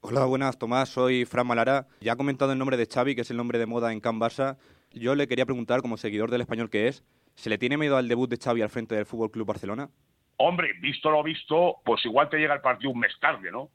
Hola, 0.00 0.26
buenas, 0.26 0.58
Tomás. 0.58 0.90
Soy 0.90 1.24
Fran 1.24 1.46
Malara. 1.46 1.86
Ya 2.00 2.12
ha 2.12 2.16
comentado 2.16 2.52
el 2.52 2.58
nombre 2.58 2.76
de 2.76 2.86
Xavi, 2.86 3.14
que 3.14 3.22
es 3.22 3.30
el 3.30 3.38
nombre 3.38 3.58
de 3.58 3.64
moda 3.64 3.90
en 3.90 4.00
Can 4.00 4.20
Barça. 4.20 4.58
Yo 4.92 5.14
le 5.14 5.26
quería 5.26 5.46
preguntar, 5.46 5.80
como 5.80 5.96
seguidor 5.96 6.30
del 6.30 6.42
español 6.42 6.68
que 6.68 6.88
es, 6.88 7.02
¿se 7.34 7.50
le 7.50 7.58
tiene 7.58 7.76
miedo 7.76 7.96
al 7.96 8.08
debut 8.08 8.30
de 8.30 8.36
Xavi 8.36 8.62
al 8.62 8.70
frente 8.70 8.94
del 8.94 9.06
Fútbol 9.06 9.30
Club 9.30 9.46
Barcelona? 9.46 9.88
Hombre, 10.36 10.72
visto 10.80 11.10
lo 11.10 11.22
visto, 11.22 11.76
pues 11.84 12.04
igual 12.04 12.28
te 12.28 12.38
llega 12.38 12.54
el 12.54 12.60
partido 12.60 12.90
un 12.90 13.00
mes 13.00 13.12
tarde, 13.20 13.50
¿no? 13.50 13.70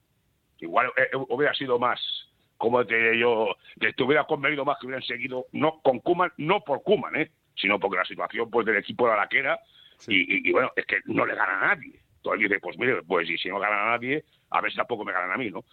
Igual 0.60 0.88
eh, 0.98 1.10
eh, 1.14 1.18
hubiera 1.30 1.54
sido 1.54 1.80
más, 1.80 2.00
como 2.58 2.86
te 2.86 3.18
yo, 3.18 3.56
te 3.80 4.04
hubiera 4.04 4.26
convenido 4.26 4.66
más 4.66 4.78
que 4.80 4.88
hubieran 4.88 5.04
seguido, 5.04 5.46
no 5.54 5.80
con 5.82 6.00
Kuman, 6.00 6.32
no 6.38 6.62
por 6.62 6.84
Kuman, 6.84 7.16
¿eh? 7.16 7.32
Sino 7.56 7.80
porque 7.80 7.98
la 7.98 8.06
situación 8.06 8.50
pues 8.50 8.66
del 8.66 8.78
equipo 8.78 9.08
era 9.08 9.18
la 9.18 9.28
que 9.28 9.40
era, 9.40 9.60
y, 10.08 10.52
bueno, 10.52 10.72
es 10.76 10.86
que 10.86 10.98
no 11.06 11.26
le 11.26 11.36
gana 11.36 11.60
a 11.60 11.76
nadie. 11.76 12.00
Entonces 12.18 12.50
dice, 12.50 12.60
pues 12.60 12.78
mire, 12.78 13.02
pues 13.04 13.30
y 13.30 13.38
si 13.38 13.50
no 13.50 13.60
gana 13.60 13.84
a 13.84 13.92
nadie, 13.92 14.24
a 14.50 14.62
ver 14.62 14.72
si 14.72 14.78
tampoco 14.78 15.06
me 15.06 15.14
ganan 15.14 15.32
a 15.32 15.38
mí, 15.38 15.50
¿no? 15.50 15.64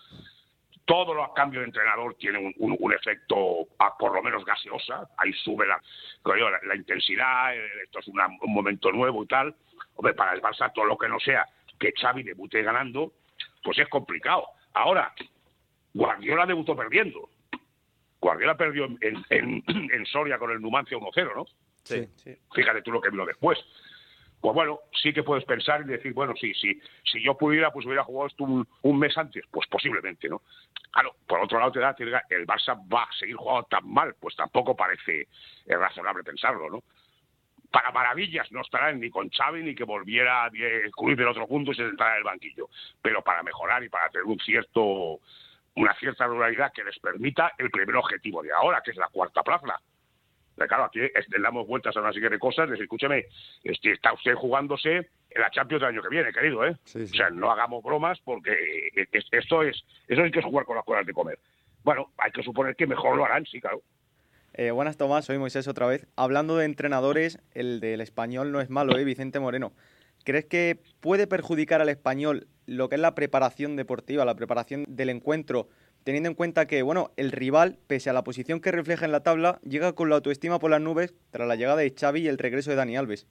Todos 0.87 1.15
los 1.15 1.33
cambios 1.35 1.63
de 1.63 1.67
entrenador 1.67 2.15
tienen 2.15 2.55
un, 2.59 2.93
efecto, 2.93 3.67
ah, 3.79 3.95
por 3.99 4.15
lo 4.15 4.23
menos 4.23 4.45
gaseosa, 4.45 5.09
ahí 5.19 5.33
sube 5.33 5.67
la, 5.67 5.81
la, 6.63 6.77
intensidad, 6.77 7.57
eh, 7.57 7.69
esto 7.85 7.99
es 7.99 8.09
un 8.09 8.19
momento 8.53 8.93
nuevo 8.93 9.25
y 9.25 9.27
tal, 9.27 9.55
Hombre, 9.97 10.15
para 10.15 10.33
el 10.33 10.43
Barça 10.43 10.73
todo 10.73 10.85
lo 10.85 10.97
que 10.97 11.09
no 11.09 11.19
sea 11.19 11.47
que 11.79 11.93
Xavi 11.93 12.23
debute 12.23 12.63
ganando, 12.63 13.13
pues 13.63 13.79
es 13.79 13.89
complicado. 13.89 14.47
Ahora, 14.75 15.13
Guardiola 15.93 16.47
debutó 16.47 16.77
perdiendo. 16.77 17.29
Guardiola 18.21 18.57
perdió 18.57 18.87
en, 19.01 19.25
en, 19.31 20.07
Soria 20.07 20.39
con 20.39 20.51
el 20.51 20.61
Numancia 20.61 20.97
1-0, 20.97 21.35
¿no? 21.35 21.47
Sí. 21.83 22.09
Fíjate 22.53 22.83
tú 22.83 22.93
lo 22.93 23.01
que 23.01 23.11
vino 23.11 23.25
después. 23.25 23.59
Pues 24.47 24.55
bueno, 24.55 24.79
sí 25.03 25.13
que 25.13 25.25
puedes 25.25 25.45
pensar 25.45 25.81
y 25.81 25.87
decir, 25.87 26.13
bueno, 26.13 26.33
sí, 26.41 26.55
sí, 26.55 26.81
si 27.03 27.21
yo 27.21 27.37
pudiera, 27.37 27.73
pues 27.73 27.85
hubiera 27.85 28.05
jugado 28.05 28.29
esto 28.29 28.45
un, 28.45 28.97
mes 28.97 29.19
antes, 29.19 29.43
pues 29.51 29.67
posiblemente, 29.69 30.29
¿no? 30.29 30.43
Claro, 30.93 31.17
por 31.27 31.41
otro 31.41 31.59
lado 31.59 31.73
te 31.73 31.81
da, 31.81 31.97
el 32.31 32.47
Barça 32.47 32.79
va 32.89 33.03
a 33.03 33.13
seguir 33.19 33.35
jugando 33.35 33.65
tan 33.65 33.93
mal, 33.93 34.15
pues 34.21 34.37
tampoco 34.37 34.77
parece 34.77 35.27
razonable 35.67 36.23
pensarlo, 36.23 36.71
¿no? 36.71 36.85
Para 37.73 37.91
maravillas 37.91 38.53
no 38.53 38.61
estarán 38.61 39.01
ni 39.01 39.11
con 39.11 39.31
Xavi 39.31 39.65
ni 39.65 39.75
que 39.75 39.83
volviera 39.83 40.45
a 40.45 40.47
excluir 40.47 41.17
del 41.17 41.27
otro 41.27 41.49
punto 41.49 41.73
y 41.73 41.75
se 41.75 41.85
sentara 41.85 42.13
en 42.13 42.19
el 42.19 42.25
banquillo, 42.25 42.69
pero 43.03 43.23
para 43.23 43.43
mejorar 43.43 43.83
y 43.83 43.89
para 43.89 44.11
tener 44.11 44.27
un 44.27 44.39
cierto 44.39 45.19
una 45.75 45.93
cierta 45.95 46.25
ruralidad 46.25 46.73
que 46.73 46.85
les 46.85 46.97
permita 47.01 47.51
el 47.59 47.69
primer 47.73 47.97
objetivo 47.97 48.45
de 48.45 48.53
ahora, 48.53 48.81
que 48.85 48.93
es 48.93 48.97
la 48.97 49.09
cuarta 49.09 49.43
plaza. 49.43 49.81
Pero 50.57 50.69
claro, 50.69 50.85
aquí 50.85 51.01
le 51.01 51.43
damos 51.43 51.67
vueltas 51.67 51.97
a 51.97 52.01
una 52.01 52.13
serie 52.13 52.31
de 52.31 52.39
cosas. 52.39 52.69
Les 52.69 52.81
escúcheme, 52.81 53.27
este, 53.63 53.93
está 53.93 54.13
usted 54.15 54.35
jugándose 54.35 54.97
en 54.97 55.41
la 55.41 55.51
Champions 55.51 55.83
del 55.83 55.91
año 55.91 56.03
que 56.03 56.09
viene, 56.09 56.33
querido, 56.33 56.65
¿eh? 56.65 56.75
O 56.95 57.07
sea, 57.07 57.31
no 57.31 57.51
hagamos 57.51 57.85
bromas 57.85 58.19
porque 58.25 58.57
esto 59.13 59.63
es, 59.63 59.85
eso 60.09 60.23
hay 60.23 60.31
que 60.31 60.43
jugar 60.43 60.65
con 60.65 60.77
las 60.77 60.85
cosas 60.85 61.07
de 61.07 61.13
comer. 61.13 61.39
Bueno, 61.85 62.11
hay 62.19 62.33
que 62.33 62.43
suponer 62.43 62.75
que 62.75 62.87
mejor 62.87 63.17
lo 63.17 63.25
harán, 63.25 63.45
sí, 63.45 63.61
claro. 63.61 63.83
Eh, 64.55 64.71
buenas, 64.71 64.97
Tomás. 64.97 65.27
Soy 65.27 65.37
Moisés 65.37 65.69
otra 65.69 65.87
vez. 65.87 66.07
Hablando 66.17 66.57
de 66.57 66.65
entrenadores, 66.65 67.39
el 67.53 67.79
del 67.81 68.01
español 68.01 68.51
no 68.51 68.63
es 68.63 68.71
malo, 68.71 68.97
¿eh? 68.97 69.05
Vicente 69.05 69.39
Moreno. 69.39 69.73
¿Crees 70.25 70.47
que 70.47 70.81
puede 71.01 71.27
perjudicar 71.27 71.83
al 71.83 71.91
español 71.91 72.49
lo 72.65 72.89
que 72.89 72.97
es 72.97 73.01
la 73.01 73.15
preparación 73.15 73.77
deportiva, 73.77 74.25
la 74.25 74.35
preparación 74.35 74.85
del 74.89 75.11
encuentro, 75.11 75.69
teniendo 76.07 76.29
en 76.29 76.37
cuenta 76.37 76.69
que, 76.69 76.83
bueno, 76.83 77.11
el 77.17 77.33
rival, 77.33 77.81
pese 77.89 78.09
a 78.09 78.13
la 78.13 78.23
posición 78.23 78.61
que 78.61 78.71
refleja 78.71 79.05
en 79.05 79.11
la 79.11 79.25
tabla, 79.25 79.59
llega 79.65 79.93
con 79.97 80.09
la 80.09 80.15
autoestima 80.15 80.61
por 80.61 80.71
las 80.71 80.81
nubes 80.81 81.13
tras 81.33 81.49
la 81.49 81.57
llegada 81.57 81.79
de 81.79 81.93
Xavi 81.93 82.21
y 82.21 82.29
el 82.29 82.39
regreso 82.39 82.71
de 82.71 82.77
Dani 82.77 82.97
Alves? 82.97 83.27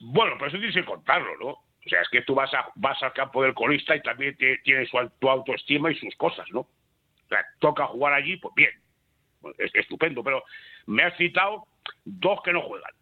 Bueno, 0.00 0.36
pues 0.38 0.52
eso 0.52 0.58
tienes 0.58 0.76
que 0.76 0.84
contarlo, 0.84 1.36
¿no? 1.40 1.48
O 1.48 1.88
sea, 1.88 2.02
es 2.02 2.08
que 2.10 2.22
tú 2.22 2.36
vas, 2.36 2.54
a, 2.54 2.68
vas 2.76 3.02
al 3.02 3.12
campo 3.14 3.42
del 3.42 3.52
colista 3.52 3.96
y 3.96 4.02
también 4.02 4.36
tienes 4.62 4.88
su, 4.90 4.96
tu 5.18 5.28
autoestima 5.28 5.90
y 5.90 5.96
sus 5.96 6.14
cosas, 6.14 6.46
¿no? 6.52 6.60
O 6.60 7.28
sea, 7.28 7.44
toca 7.58 7.84
jugar 7.88 8.12
allí, 8.12 8.36
pues 8.36 8.54
bien, 8.54 8.70
es 9.58 9.74
estupendo, 9.74 10.22
pero 10.22 10.44
me 10.86 11.02
has 11.02 11.16
citado 11.16 11.66
dos 12.04 12.40
que 12.44 12.52
no 12.52 12.62
juegan. 12.62 12.92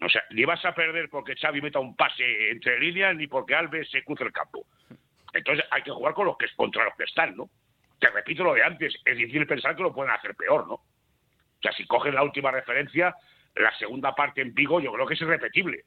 O 0.00 0.08
sea, 0.08 0.22
ni 0.30 0.44
vas 0.44 0.64
a 0.64 0.76
perder 0.76 1.08
porque 1.10 1.34
Xavi 1.34 1.60
meta 1.60 1.80
un 1.80 1.96
pase 1.96 2.52
entre 2.52 2.78
líneas 2.78 3.16
ni 3.16 3.26
porque 3.26 3.56
Alves 3.56 3.90
se 3.90 4.04
cruce 4.04 4.22
el 4.22 4.32
campo. 4.32 4.64
Entonces 5.32 5.64
hay 5.72 5.82
que 5.82 5.90
jugar 5.90 6.14
con 6.14 6.26
los 6.26 6.38
que 6.38 6.46
contra 6.54 6.84
los 6.84 6.94
que 6.94 7.02
están, 7.02 7.36
¿no? 7.36 7.50
Te 7.98 8.08
repito 8.10 8.44
lo 8.44 8.54
de 8.54 8.62
antes, 8.62 8.94
es 9.04 9.16
difícil 9.16 9.46
pensar 9.46 9.74
que 9.74 9.82
lo 9.82 9.94
pueden 9.94 10.12
hacer 10.12 10.34
peor, 10.34 10.66
¿no? 10.66 10.74
O 10.74 11.62
sea, 11.62 11.72
si 11.72 11.86
cogen 11.86 12.14
la 12.14 12.22
última 12.22 12.50
referencia, 12.50 13.14
la 13.54 13.76
segunda 13.78 14.14
parte 14.14 14.42
en 14.42 14.54
Vigo 14.54 14.80
yo 14.80 14.92
creo 14.92 15.06
que 15.06 15.14
es 15.14 15.20
irrepetible. 15.20 15.84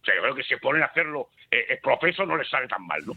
O 0.00 0.04
sea, 0.04 0.14
yo 0.14 0.22
creo 0.22 0.34
que 0.34 0.44
si 0.44 0.56
ponen 0.56 0.82
a 0.82 0.86
hacerlo 0.86 1.28
eh, 1.50 1.66
el 1.68 1.78
profeso 1.78 2.24
no 2.24 2.36
les 2.36 2.48
sale 2.48 2.68
tan 2.68 2.86
mal, 2.86 3.04
¿no? 3.06 3.12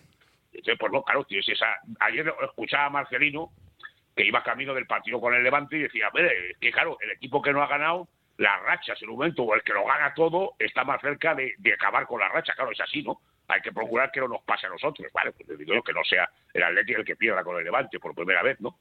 Entonces, 0.52 0.78
pues 0.80 0.92
no, 0.92 1.04
claro, 1.04 1.24
tienes 1.24 1.48
esa... 1.48 1.78
Ayer 2.00 2.34
escuchaba 2.44 2.86
a 2.86 2.90
Marcelino 2.90 3.52
que 4.16 4.26
iba 4.26 4.44
camino 4.44 4.74
del 4.74 4.88
partido 4.88 5.22
con 5.22 5.34
el 5.34 5.44
Levante 5.44 5.78
y 5.78 5.84
decía, 5.84 6.10
es 6.14 6.58
que 6.60 6.72
claro, 6.72 6.98
el 7.00 7.12
equipo 7.12 7.42
que 7.42 7.54
no 7.54 7.64
ha 7.64 7.68
ganado 7.68 8.08
la 8.38 8.58
racha, 8.60 8.94
en 9.00 9.10
un 9.10 9.18
momento 9.18 9.44
o 9.44 9.54
el 9.54 9.62
que 9.64 9.74
lo 9.74 9.86
gana 9.86 10.14
todo 10.14 10.56
está 10.60 10.84
más 10.84 11.02
cerca 11.02 11.36
de, 11.36 11.56
acabar 11.74 12.06
con 12.06 12.20
la 12.20 12.30
racha. 12.30 12.54
Claro, 12.54 12.72
es 12.72 12.82
así, 12.82 13.04
¿no? 13.04 13.22
Hay 13.50 13.62
que 13.62 13.72
procurar 13.72 14.12
que 14.12 14.20
no 14.20 14.28
nos 14.28 14.44
pase 14.44 14.68
a 14.68 14.70
nosotros, 14.70 15.12
¿vale? 15.12 15.32
Pues 15.32 15.58
digo 15.58 15.82
que 15.82 15.94
no 15.94 16.04
sea 16.04 16.30
el 16.54 16.64
Atlético 16.64 17.00
el 17.00 17.06
que 17.06 17.16
pierda 17.16 17.44
con 17.44 17.58
el 17.58 17.64
Levante 17.64 18.00
por 18.00 18.14
primera 18.14 18.44
vez, 18.44 18.62
¿no? 18.62 18.78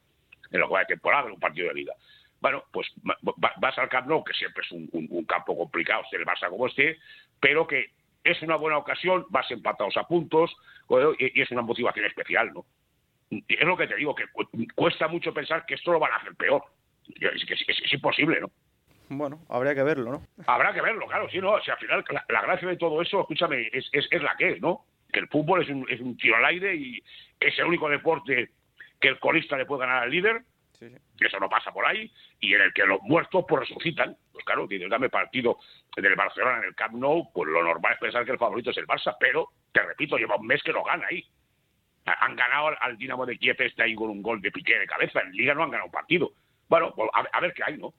En 0.51 0.61
la 0.61 0.67
juega 0.67 0.85
de 0.85 0.95
temporada, 0.95 1.27
en 1.27 1.33
un 1.33 1.41
partido 1.41 1.69
de 1.69 1.75
liga. 1.75 1.95
Bueno, 2.41 2.63
pues 2.71 2.87
vas 3.33 3.79
al 3.79 3.89
Camp 3.89 4.07
Nou, 4.07 4.23
que 4.23 4.35
siempre 4.35 4.63
es 4.63 4.71
un, 4.71 5.25
campo 5.25 5.57
complicado, 5.57 6.05
el 6.13 6.25
Barça 6.25 6.49
como 6.49 6.67
esté, 6.69 6.99
pero 7.41 7.67
que 7.67 7.91
es 8.23 8.41
una 8.43 8.57
buena 8.57 8.79
ocasión, 8.79 9.27
vas 9.31 9.51
empatados 9.51 9.97
a 9.97 10.07
puntos 10.07 10.55
y, 11.19 11.41
es 11.41 11.51
una 11.51 11.63
motivación 11.63 12.05
especial, 12.05 12.53
¿no? 12.53 12.65
es 13.31 13.67
lo 13.67 13.77
que 13.77 13.87
te 13.87 13.97
digo, 13.97 14.15
que 14.15 14.25
cuesta 14.75 15.09
mucho 15.09 15.35
pensar 15.35 15.67
que 15.67 15.75
esto 15.75 15.93
lo 15.93 15.99
van 15.99 16.13
a 16.13 16.17
hacer 16.17 16.35
peor. 16.35 16.63
Es, 17.21 17.43
es 17.67 17.93
imposible, 17.93 18.41
¿no? 18.41 18.51
Bueno, 19.11 19.41
habría 19.49 19.75
que 19.75 19.83
verlo, 19.83 20.13
¿no? 20.13 20.23
Habrá 20.47 20.75
que 20.75 20.83
verlo, 20.83 21.07
claro, 21.07 21.29
sí, 21.31 21.39
¿no? 21.39 21.53
O 21.53 21.61
sea, 21.63 21.75
al 21.75 21.81
final, 21.81 22.05
la, 22.29 22.43
gracia 22.43 22.69
de 22.69 22.77
todo 22.77 23.01
eso, 23.01 23.21
escúchame, 23.21 23.69
es, 23.73 23.89
es, 23.93 24.07
es, 24.11 24.23
la 24.23 24.37
que 24.37 24.53
es, 24.53 24.61
¿no? 24.61 24.85
Que 25.11 25.21
el 25.21 25.29
fútbol 25.29 25.63
es 25.63 25.69
un, 25.71 25.87
es 25.89 26.01
un 26.01 26.17
tiro 26.17 26.37
al 26.37 26.45
aire 26.45 26.75
y 26.75 27.03
es 27.41 27.59
el 27.59 27.65
único 27.65 27.89
deporte 27.89 28.51
que 29.01 29.09
el 29.09 29.19
colista 29.19 29.57
le 29.57 29.65
puede 29.65 29.81
ganar 29.81 30.03
al 30.03 30.11
líder. 30.11 30.43
Sí, 30.79 30.87
Eso 31.21 31.41
no 31.41 31.49
pasa 31.49 31.73
por 31.73 31.87
ahí. 31.87 32.13
Y 32.41 32.55
en 32.55 32.61
el 32.61 32.73
que 32.73 32.85
los 32.85 33.01
muertos 33.03 33.45
pues 33.49 33.69
resucitan. 33.69 34.17
Pues 34.31 34.45
claro, 34.45 34.67
dices, 34.67 34.91
dame 34.91 35.09
partido 35.09 35.59
del 35.97 36.15
Barcelona 36.15 36.59
en 36.59 36.65
el 36.65 36.75
Camp 36.75 36.95
Nou, 36.95 37.33
pues 37.33 37.49
lo 37.49 37.63
normal 37.63 37.95
es 37.95 37.99
pensar 37.99 38.25
que 38.25 38.33
el 38.33 38.39
favorito 38.39 38.71
es 38.71 38.77
el 38.77 38.87
Barça, 38.87 39.17
pero, 39.19 39.49
te 39.73 39.83
repito, 39.83 40.17
lleva 40.17 40.37
un 40.37 40.47
mes 40.47 40.63
que 40.63 40.73
lo 40.73 40.85
gana 40.85 41.07
ahí. 41.11 41.25
Han 42.05 42.37
ganado 42.37 42.71
al, 42.81 42.97
Dinamo 42.97 43.27
de 43.27 43.37
Kiev 43.39 43.57
este 43.59 43.83
ahí 43.83 43.95
con 43.95 44.11
un 44.11 44.23
gol 44.23 44.41
de 44.41 44.53
piqué 44.53 44.79
de 44.79 44.87
cabeza. 44.87 45.21
En 45.21 45.33
Liga 45.33 45.55
no 45.55 45.65
han 45.65 45.71
ganado 45.71 45.87
un 45.87 45.93
partido. 45.93 46.33
Bueno, 46.69 46.93
pues 46.95 47.11
a 47.13 47.41
ver 47.41 47.53
qué 47.55 47.63
hay, 47.65 47.79
¿no? 47.79 47.93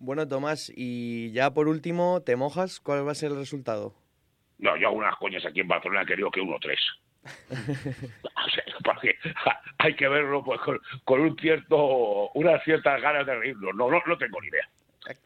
Bueno, 0.00 0.28
Tomás, 0.28 0.72
y 0.74 1.32
ya 1.32 1.50
por 1.50 1.66
último, 1.68 2.22
¿te 2.22 2.36
mojas? 2.36 2.80
¿Cuál 2.80 3.06
va 3.06 3.12
a 3.12 3.16
ser 3.16 3.32
el 3.32 3.38
resultado? 3.38 3.94
No, 4.58 4.76
yo 4.76 4.88
hago 4.88 4.96
unas 4.96 5.16
coñas 5.16 5.44
aquí 5.44 5.60
en 5.60 5.68
Barcelona 5.68 6.04
que 6.04 6.16
digo 6.16 6.30
que 6.30 6.40
1-3. 6.40 6.76
porque 8.84 9.18
hay 9.78 9.94
que 9.94 10.08
verlo 10.08 10.42
pues, 10.44 10.60
con, 11.04 11.20
un 11.20 11.36
cierto, 11.38 12.30
unas 12.34 12.62
ciertas 12.64 13.00
ganas 13.00 13.26
de 13.26 13.34
reírlo. 13.34 13.72
No, 13.72 13.90
no, 13.90 14.00
no 14.06 14.18
tengo 14.18 14.40
ni 14.40 14.48
idea. 14.48 14.68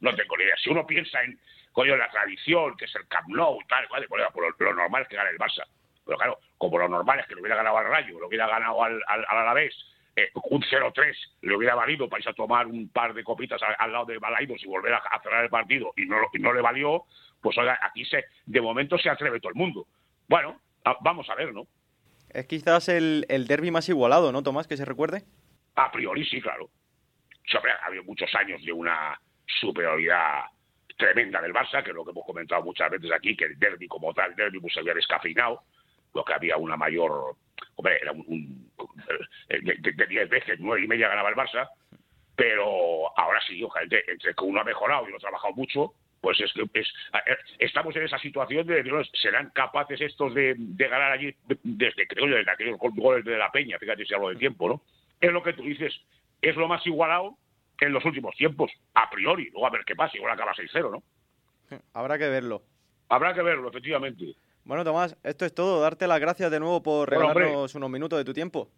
No 0.00 0.14
tengo 0.14 0.36
ni 0.36 0.44
idea. 0.44 0.56
Si 0.62 0.70
uno 0.70 0.86
piensa 0.86 1.22
en 1.22 1.38
coño, 1.72 1.96
la 1.96 2.10
tradición, 2.10 2.76
que 2.76 2.84
es 2.84 2.94
el 2.96 3.06
Camp 3.08 3.28
Nou 3.28 3.58
y 3.60 3.66
tal, 3.66 3.86
vale, 3.88 4.06
pues, 4.08 4.22
lo, 4.58 4.74
normal 4.74 5.02
es 5.02 5.08
que 5.08 5.16
gane 5.16 5.30
el 5.30 5.38
Barça. 5.38 5.64
Pero 6.04 6.18
claro, 6.18 6.38
como 6.58 6.78
lo 6.78 6.88
normal 6.88 7.20
es 7.20 7.26
que 7.26 7.34
lo 7.34 7.40
hubiera 7.40 7.56
ganado 7.56 7.78
al 7.78 7.86
Rayo, 7.86 8.18
lo 8.18 8.26
hubiera 8.26 8.46
ganado 8.46 8.82
al, 8.82 9.00
al, 9.06 9.24
al 9.28 9.38
Alavés, 9.38 9.74
eh, 10.14 10.30
un 10.50 10.62
0-3 10.62 11.14
le 11.42 11.56
hubiera 11.56 11.74
valido 11.74 12.08
para 12.08 12.20
irse 12.20 12.30
a 12.30 12.34
tomar 12.34 12.66
un 12.66 12.88
par 12.88 13.14
de 13.14 13.24
copitas 13.24 13.60
al, 13.78 13.92
lado 13.92 14.04
de 14.04 14.18
Balaidos 14.18 14.62
y 14.62 14.66
volver 14.66 14.92
a, 14.92 15.02
cerrar 15.22 15.44
el 15.44 15.50
partido 15.50 15.92
y 15.96 16.04
no, 16.04 16.16
no 16.38 16.52
le 16.52 16.60
valió, 16.60 17.04
pues 17.40 17.56
oiga, 17.56 17.78
aquí 17.82 18.04
se, 18.04 18.26
de 18.44 18.60
momento 18.60 18.98
se 18.98 19.08
atreve 19.08 19.40
todo 19.40 19.50
el 19.50 19.58
mundo. 19.58 19.86
Bueno, 20.28 20.60
vamos 21.00 21.28
a 21.30 21.34
ver, 21.34 21.52
¿no? 21.54 21.66
Es 22.28 22.46
quizás 22.46 22.88
el, 22.88 23.26
el 23.28 23.46
derby 23.46 23.70
más 23.70 23.88
igualado, 23.88 24.32
¿no, 24.32 24.42
Tomás, 24.42 24.66
que 24.66 24.76
se 24.76 24.84
recuerde? 24.84 25.22
A 25.76 25.90
priori 25.90 26.24
sí, 26.24 26.40
claro. 26.40 26.68
ha 27.54 27.86
habido 27.86 28.04
muchos 28.04 28.34
años 28.34 28.62
de 28.62 28.72
una 28.72 29.18
superioridad 29.46 30.44
tremenda 30.96 31.40
del 31.40 31.52
Barça, 31.52 31.82
que 31.82 31.90
es 31.90 31.96
lo 31.96 32.04
que 32.04 32.10
hemos 32.10 32.24
comentado 32.24 32.62
muchas 32.62 32.90
veces 32.90 33.10
aquí, 33.12 33.36
que 33.36 33.46
el 33.46 33.58
derby 33.58 33.88
como 33.88 34.12
tal, 34.12 34.30
el 34.30 34.36
derby 34.36 34.60
pues 34.60 34.74
se 34.74 34.80
había 34.80 34.94
descafeinado, 34.94 35.62
lo 36.14 36.24
que 36.24 36.34
había 36.34 36.56
una 36.56 36.76
mayor 36.76 37.36
hombre, 37.76 37.98
era 38.00 38.12
un, 38.12 38.70
eh, 39.48 39.60
de 39.62 40.06
10 40.06 40.28
veces, 40.28 40.58
nueve 40.60 40.84
y 40.84 40.88
media 40.88 41.08
ganaba 41.08 41.28
el 41.28 41.36
Barça, 41.36 41.68
pero 42.36 43.16
ahora 43.18 43.40
sí, 43.46 43.62
ojalá, 43.62 43.84
entre 43.84 44.34
que 44.34 44.44
uno 44.44 44.60
ha 44.60 44.64
mejorado 44.64 45.04
y 45.04 45.08
uno 45.08 45.16
ha 45.16 45.20
trabajado 45.20 45.54
mucho, 45.54 45.92
pues 46.20 46.40
es 46.40 46.52
que 46.52 46.80
es, 46.80 46.88
estamos 47.58 47.94
en 47.96 48.04
esa 48.04 48.18
situación 48.18 48.66
de, 48.66 48.82
decir, 48.82 48.92
serán 49.20 49.50
capaces 49.50 50.00
estos 50.00 50.32
de, 50.34 50.54
ganar 50.56 51.12
allí 51.12 51.34
desde 51.64 52.06
creo 52.06 52.26
desde 52.26 52.50
aquellos 52.50 52.78
goles 52.78 53.24
de 53.24 53.36
la 53.36 53.50
Peña, 53.50 53.78
fíjate 53.78 54.06
si 54.06 54.14
hablo 54.14 54.28
de 54.28 54.36
tiempo, 54.36 54.68
¿no? 54.68 54.82
Es 55.20 55.32
lo 55.32 55.42
que 55.42 55.52
tú 55.52 55.62
dices, 55.62 55.92
es 56.40 56.56
lo 56.56 56.68
más 56.68 56.86
igualado 56.86 57.36
en 57.80 57.92
los 57.92 58.04
últimos 58.04 58.36
tiempos, 58.36 58.70
a 58.94 59.10
priori, 59.10 59.50
luego 59.50 59.66
a 59.66 59.70
ver 59.70 59.84
qué 59.84 59.96
pasa, 59.96 60.16
igual 60.16 60.32
acaba 60.32 60.54
6-0, 60.54 60.92
¿no? 60.92 61.02
Habrá 61.92 62.18
que 62.18 62.28
verlo. 62.28 62.62
Habrá 63.08 63.34
que 63.34 63.42
verlo, 63.42 63.68
efectivamente. 63.68 64.34
Bueno, 64.64 64.84
Tomás, 64.84 65.16
esto 65.24 65.44
es 65.44 65.54
todo. 65.54 65.80
Darte 65.80 66.06
las 66.06 66.20
gracias 66.20 66.50
de 66.50 66.60
nuevo 66.60 66.82
por 66.82 67.10
regalarnos 67.10 67.74
unos 67.74 67.90
minutos 67.90 68.18
de 68.18 68.24
tu 68.24 68.32
tiempo. 68.32 68.68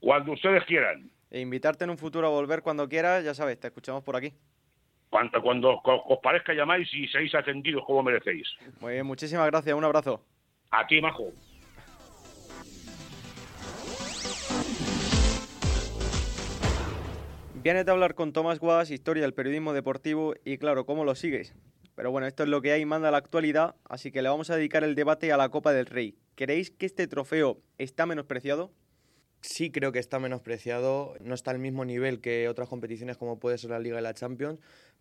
Cuando 0.00 0.32
ustedes 0.32 0.64
quieran. 0.64 1.10
E 1.30 1.40
invitarte 1.40 1.84
en 1.84 1.90
un 1.90 1.98
futuro 1.98 2.26
a 2.26 2.30
volver 2.30 2.62
cuando 2.62 2.88
quieras, 2.88 3.24
ya 3.24 3.34
sabes, 3.34 3.58
te 3.58 3.68
escuchamos 3.68 4.04
por 4.04 4.16
aquí. 4.16 4.32
Cuando, 5.08 5.40
cuando 5.42 5.80
os 5.84 6.18
parezca 6.22 6.52
llamáis 6.52 6.92
y 6.92 7.08
seáis 7.08 7.34
atendidos 7.34 7.84
como 7.86 8.02
merecéis. 8.02 8.46
Muy 8.80 8.94
bien, 8.94 9.06
muchísimas 9.06 9.46
gracias. 9.46 9.74
Un 9.74 9.84
abrazo. 9.84 10.20
A 10.70 10.86
ti, 10.86 11.00
Majo. 11.00 11.32
Vienes 17.54 17.86
de 17.86 17.92
hablar 17.92 18.14
con 18.14 18.34
Tomás 18.34 18.58
Guas, 18.58 18.90
historia 18.90 19.22
del 19.22 19.32
periodismo 19.32 19.72
deportivo 19.72 20.34
y 20.44 20.58
claro, 20.58 20.84
¿cómo 20.84 21.04
lo 21.04 21.14
sigues? 21.14 21.54
Pero 21.94 22.10
bueno, 22.10 22.26
esto 22.26 22.42
es 22.42 22.48
lo 22.48 22.60
que 22.60 22.72
hay, 22.72 22.84
manda 22.84 23.10
la 23.10 23.18
actualidad, 23.18 23.76
así 23.88 24.10
que 24.10 24.22
le 24.22 24.28
vamos 24.28 24.50
a 24.50 24.56
dedicar 24.56 24.82
el 24.84 24.94
debate 24.94 25.32
a 25.32 25.36
la 25.36 25.48
Copa 25.48 25.72
del 25.72 25.86
Rey. 25.86 26.16
¿Creéis 26.34 26.70
que 26.70 26.86
este 26.86 27.06
trofeo 27.06 27.60
está 27.78 28.06
menospreciado? 28.06 28.72
Sí, 29.40 29.70
creo 29.70 29.92
que 29.92 29.98
está 29.98 30.18
menospreciado. 30.18 31.14
No 31.20 31.34
está 31.34 31.50
al 31.50 31.58
mismo 31.58 31.84
nivel 31.84 32.20
que 32.20 32.48
otras 32.48 32.68
competiciones 32.68 33.18
como 33.18 33.38
puede 33.38 33.58
ser 33.58 33.70
la 33.70 33.78
Liga 33.78 34.00
y 34.00 34.02
la 34.02 34.14
Champions, 34.14 34.58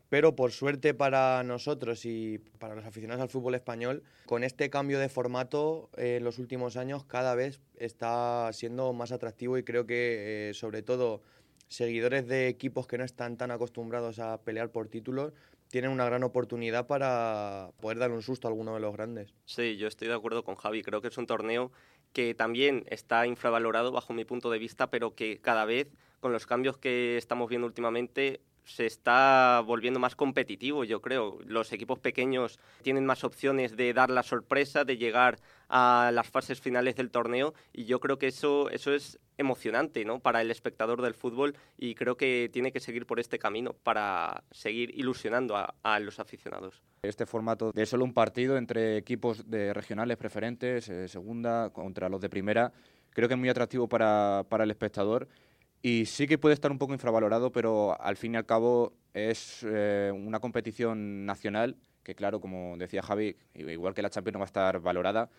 pero 0.09 0.35
por 0.35 0.51
suerte 0.51 0.93
para 0.93 1.41
nosotros 1.43 2.05
y 2.05 2.39
para 2.59 2.75
los 2.75 2.85
aficionados 2.85 3.23
al 3.23 3.29
fútbol 3.29 3.55
español, 3.55 4.03
con 4.25 4.43
este 4.43 4.69
cambio 4.69 4.99
de 4.99 5.09
formato 5.09 5.89
eh, 5.97 6.17
en 6.17 6.23
los 6.23 6.39
últimos 6.39 6.77
años 6.77 7.05
cada 7.05 7.35
vez 7.35 7.61
está 7.77 8.51
siendo 8.51 8.93
más 8.93 9.11
atractivo 9.11 9.57
y 9.57 9.63
creo 9.63 9.87
que 9.87 10.49
eh, 10.49 10.53
sobre 10.53 10.83
todo 10.83 11.21
seguidores 11.67 12.27
de 12.27 12.49
equipos 12.49 12.85
que 12.85 12.97
no 12.97 13.05
están 13.05 13.37
tan 13.37 13.49
acostumbrados 13.49 14.19
a 14.19 14.39
pelear 14.41 14.69
por 14.69 14.89
títulos 14.89 15.33
tienen 15.73 15.89
una 15.89 16.05
gran 16.05 16.21
oportunidad 16.23 16.85
para 16.85 17.71
poder 17.81 17.97
dar 17.97 18.11
un 18.11 18.21
susto 18.21 18.47
a 18.47 18.51
alguno 18.51 18.75
de 18.75 18.79
los 18.79 18.93
grandes. 18.93 19.33
Sí, 19.45 19.75
yo 19.75 19.87
estoy 19.87 20.07
de 20.07 20.13
acuerdo 20.13 20.43
con 20.43 20.53
Javi. 20.53 20.83
Creo 20.83 21.01
que 21.01 21.07
es 21.07 21.17
un 21.17 21.25
torneo 21.25 21.71
que 22.11 22.35
también 22.35 22.83
está 22.89 23.25
infravalorado 23.25 23.91
bajo 23.91 24.13
mi 24.13 24.23
punto 24.23 24.51
de 24.51 24.59
vista, 24.59 24.91
pero 24.91 25.15
que 25.15 25.41
cada 25.41 25.65
vez, 25.65 25.87
con 26.19 26.31
los 26.31 26.45
cambios 26.45 26.77
que 26.77 27.17
estamos 27.17 27.49
viendo 27.49 27.65
últimamente, 27.65 28.39
se 28.65 28.85
está 28.85 29.61
volviendo 29.65 29.99
más 29.99 30.15
competitivo, 30.15 30.83
yo 30.83 31.01
creo. 31.01 31.39
Los 31.45 31.71
equipos 31.73 31.99
pequeños 31.99 32.59
tienen 32.81 33.05
más 33.05 33.23
opciones 33.23 33.75
de 33.75 33.93
dar 33.93 34.09
la 34.09 34.23
sorpresa, 34.23 34.85
de 34.85 34.97
llegar 34.97 35.37
a 35.69 36.11
las 36.13 36.27
fases 36.27 36.61
finales 36.61 36.95
del 36.95 37.09
torneo 37.09 37.53
y 37.71 37.85
yo 37.85 37.99
creo 37.99 38.17
que 38.17 38.27
eso, 38.27 38.69
eso 38.69 38.93
es 38.93 39.19
emocionante 39.37 40.05
¿no? 40.05 40.19
para 40.19 40.41
el 40.41 40.51
espectador 40.51 41.01
del 41.01 41.15
fútbol 41.15 41.55
y 41.77 41.95
creo 41.95 42.15
que 42.15 42.49
tiene 42.53 42.71
que 42.71 42.79
seguir 42.79 43.05
por 43.05 43.19
este 43.19 43.39
camino 43.39 43.73
para 43.83 44.43
seguir 44.51 44.91
ilusionando 44.97 45.55
a, 45.55 45.99
los 45.99 46.19
aficionados. 46.19 46.81
Este 47.01 47.25
formato 47.25 47.71
de 47.71 47.85
solo 47.85 48.05
un 48.05 48.13
partido 48.13 48.57
entre 48.57 48.97
equipos 48.97 49.49
de 49.49 49.73
regionales 49.73 50.17
preferentes, 50.17 50.89
eh, 50.89 51.07
segunda 51.07 51.71
contra 51.71 52.09
los 52.09 52.21
de 52.21 52.29
primera, 52.29 52.71
creo 53.09 53.27
que 53.27 53.33
es 53.33 53.39
muy 53.39 53.49
atractivo 53.49 53.87
para, 53.87 54.45
para 54.49 54.63
el 54.63 54.71
espectador 54.71 55.27
y 55.85 56.05
sí 56.05 56.27
que 56.27 56.37
puede 56.37 56.53
estar 56.53 56.71
un 56.71 56.79
poco 56.79 56.93
infravalorado, 56.93 57.51
pero 57.51 58.01
al 58.01 58.15
fin 58.15 58.33
y 58.33 58.37
al 58.37 58.45
cabo 58.45 58.93
es 59.13 59.65
eh, 59.67 60.11
una 60.15 60.39
competición 60.39 61.25
nacional 61.25 61.75
que, 62.03 62.15
claro, 62.15 62.39
como 62.39 62.77
decía 62.77 63.03
Javi, 63.03 63.35
igual 63.53 63.93
que 63.93 64.01
la 64.01 64.09
Champions 64.09 64.33
no 64.33 64.39
va 64.39 64.45
a 64.45 64.47
estar 64.47 64.79
valorada, 64.79 65.29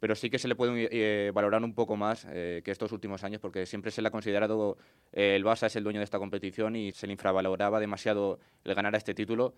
pero 0.00 0.16
sí 0.16 0.30
que 0.30 0.40
se 0.40 0.48
le 0.48 0.56
puede 0.56 0.88
eh, 0.90 1.30
valorar 1.30 1.62
un 1.62 1.74
poco 1.74 1.96
más 1.96 2.26
eh, 2.28 2.62
que 2.64 2.72
estos 2.72 2.90
últimos 2.90 3.22
años, 3.22 3.40
porque 3.40 3.66
siempre 3.66 3.92
se 3.92 4.02
le 4.02 4.08
ha 4.08 4.10
considerado 4.10 4.76
el 5.12 5.44
Barça 5.44 5.68
es 5.68 5.76
el 5.76 5.84
dueño 5.84 6.00
de 6.00 6.04
esta 6.04 6.18
competición 6.18 6.74
y 6.74 6.90
se 6.90 7.06
le 7.06 7.12
infravaloraba 7.12 7.78
demasiado 7.78 8.40
el 8.64 8.74
ganar 8.74 8.96
a 8.96 8.98
este 8.98 9.14
título, 9.14 9.54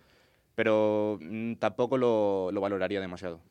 pero 0.53 1.17
mm, 1.19 1.55
tampoco 1.55 1.97
lo, 1.97 2.51
lo 2.51 2.61
valoraría 2.61 3.01
demasiado 3.01 3.41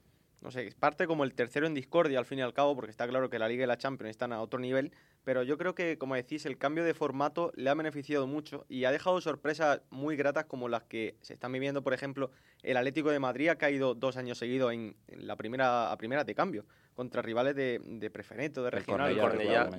no 0.47 0.53
sé, 0.53 0.71
parte 0.79 1.09
como 1.09 1.25
el 1.25 1.35
tercero 1.35 1.67
en 1.67 1.75
discordia 1.75 2.21
al 2.21 2.25
fin 2.25 2.39
y 2.39 2.43
al 2.43 2.55
cabo, 2.55 2.77
porque 2.77 2.93
está 2.93 3.09
claro 3.09 3.29
que 3.29 3.37
la 3.37 3.49
Liga 3.49 3.65
y 3.65 3.67
la 3.67 3.79
Champions 3.79 4.11
están 4.11 4.33
a 4.33 4.41
otro 4.41 4.61
nivel, 4.61 4.93
pero 5.25 5.43
yo 5.43 5.59
creo 5.59 5.75
que, 5.75 5.99
como 5.99 6.15
decís, 6.15 6.47
el 6.47 6.57
cambio 6.57 6.85
de 6.85 6.95
formato 6.95 7.51
le 7.57 7.69
ha 7.69 7.75
beneficiado 7.75 8.29
mucho 8.29 8.65
y 8.69 8.85
ha 8.85 8.93
dejado 8.93 9.21
sorpresas 9.21 9.81
muy 9.91 10.15
gratas 10.15 10.45
como 10.45 10.69
las 10.69 10.85
que 10.85 11.17
se 11.21 11.35
están 11.35 11.51
viviendo, 11.51 11.83
por 11.83 11.95
ejemplo, 11.95 12.31
el 12.63 12.77
Atlético 12.77 13.11
de 13.11 13.19
Madrid 13.19 13.49
ha 13.49 13.57
caído 13.57 13.97
dos 13.97 14.17
años 14.17 14.39
seguidos 14.39 14.73
en, 14.73 14.95
la 15.09 15.35
primera 15.35 15.91
a 15.91 15.99
primera 15.99 16.23
de 16.23 16.37
cambio 16.37 16.65
contra 16.97 17.21
rivales 17.21 17.55
de, 17.55 17.79
de 17.85 18.11
preferente, 18.11 18.63
de 18.63 18.71
regional. 18.71 19.13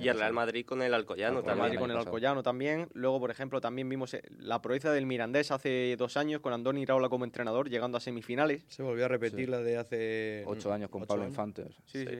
y 0.00 0.08
el 0.08 0.18
Real 0.18 0.32
Madrid 0.32 0.64
con 0.64 0.80
el 0.82 0.94
Alcoyano 0.94 1.42
también. 1.42 1.58
Madrid 1.58 1.78
con 1.80 1.90
el 1.90 1.96
Alcoyano 1.96 2.44
también. 2.44 2.88
Luego, 2.94 3.18
por 3.18 3.32
ejemplo, 3.32 3.60
también 3.60 3.88
vimos 3.88 4.14
eh, 4.14 4.22
la 4.38 4.62
proeza 4.62 4.92
del 4.92 5.04
Mirandés 5.04 5.50
hace 5.50 5.96
dos 5.98 6.16
años 6.16 6.40
con 6.40 6.52
Andoni 6.52 6.86
Raola 6.86 7.08
como 7.08 7.24
entrenador, 7.24 7.68
llegando 7.68 7.98
a 7.98 8.00
semifinales. 8.00 8.64
Se 8.68 8.84
volvió 8.84 9.06
a 9.06 9.08
repetir 9.08 9.48
la 9.48 9.58
de 9.58 9.76
hace... 9.76 10.44
Ocho 10.46 10.72
años 10.72 10.90
con 10.90 11.04
Pablo 11.06 11.26
Infante. 11.26 11.64
Sí, 11.86 12.06
sí. 12.06 12.18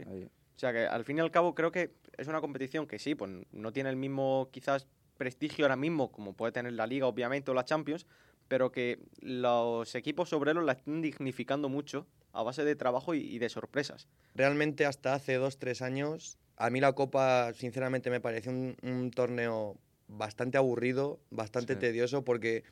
O 0.57 0.59
sea 0.59 0.73
que 0.73 0.85
al 0.85 1.05
fin 1.05 1.19
y 1.19 1.21
al 1.21 1.31
cabo 1.31 1.55
creo 1.55 1.71
que 1.71 1.93
es 2.17 2.27
una 2.27 2.41
competición 2.41 2.89
que 2.89 2.99
sí, 2.99 3.15
pues 3.15 3.31
no 3.53 3.73
tiene 3.73 3.91
el 3.91 3.97
mismo 3.97 4.49
quizás 4.51 4.89
prestigio 5.17 5.65
ahora 5.65 5.77
mismo 5.77 6.11
como 6.11 6.33
puede 6.33 6.51
tener 6.51 6.73
la 6.73 6.89
Liga 6.89 7.07
obviamente 7.07 7.53
o 7.53 7.55
la 7.55 7.65
Champions, 7.65 8.05
pero 8.49 8.73
que 8.73 8.99
los 9.21 9.95
equipos 9.95 10.33
obreros 10.33 10.65
la 10.65 10.73
están 10.73 11.01
dignificando 11.03 11.69
mucho 11.69 12.09
a 12.33 12.43
base 12.43 12.65
de 12.65 12.77
trabajo 12.77 13.15
y, 13.15 13.39
de 13.39 13.49
sorpresas. 13.49 14.09
Realmente 14.35 14.87
hasta 14.87 15.15
hace 15.15 15.35
dos, 15.35 15.59
tres 15.59 15.83
años, 15.83 16.39
a 16.57 16.71
mí 16.71 16.81
la 16.81 16.93
Copa 16.93 17.53
sinceramente 17.55 18.11
me 18.11 18.21
pareció 18.21 18.53
un, 18.53 19.11
torneo 19.15 19.77
bastante 20.09 20.59
aburrido, 20.59 21.21
bastante 21.31 21.77
tedioso, 21.77 22.25
porque 22.25 22.65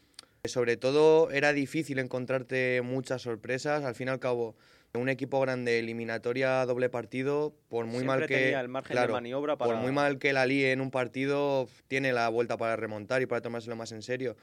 sobre 0.44 0.76
todo 0.76 1.30
era 1.30 1.52
difícil 1.52 1.98
encontrarte 1.98 2.82
muchas 2.82 3.22
sorpresas. 3.22 3.84
Al 3.84 3.94
fin 3.94 4.08
y 4.08 4.10
al 4.10 4.18
cabo, 4.18 4.56
un 4.96 5.08
equipo 5.08 5.40
grande, 5.40 5.78
eliminatoria 5.78 6.64
doble 6.66 6.88
partido, 6.88 7.54
por 7.68 7.86
muy 7.86 8.04
mal 8.04 8.26
que 8.26 8.52
el 8.54 8.68
margen 8.68 8.96
de 8.96 9.08
maniobra 9.08 9.56
por 9.56 9.76
muy 9.76 9.92
mal 9.92 10.18
que 10.18 10.32
la 10.32 10.46
líe 10.46 10.72
en 10.72 10.80
un 10.80 10.90
partido, 10.90 11.68
tiene 11.88 12.12
la 12.12 12.28
vuelta 12.28 12.56
para 12.56 12.76
remontar 12.76 13.22
y 13.22 13.26
para 13.26 13.40
tomárselo 13.40 13.76
más 13.76 13.92
en 13.92 14.02
serio. 14.02 14.36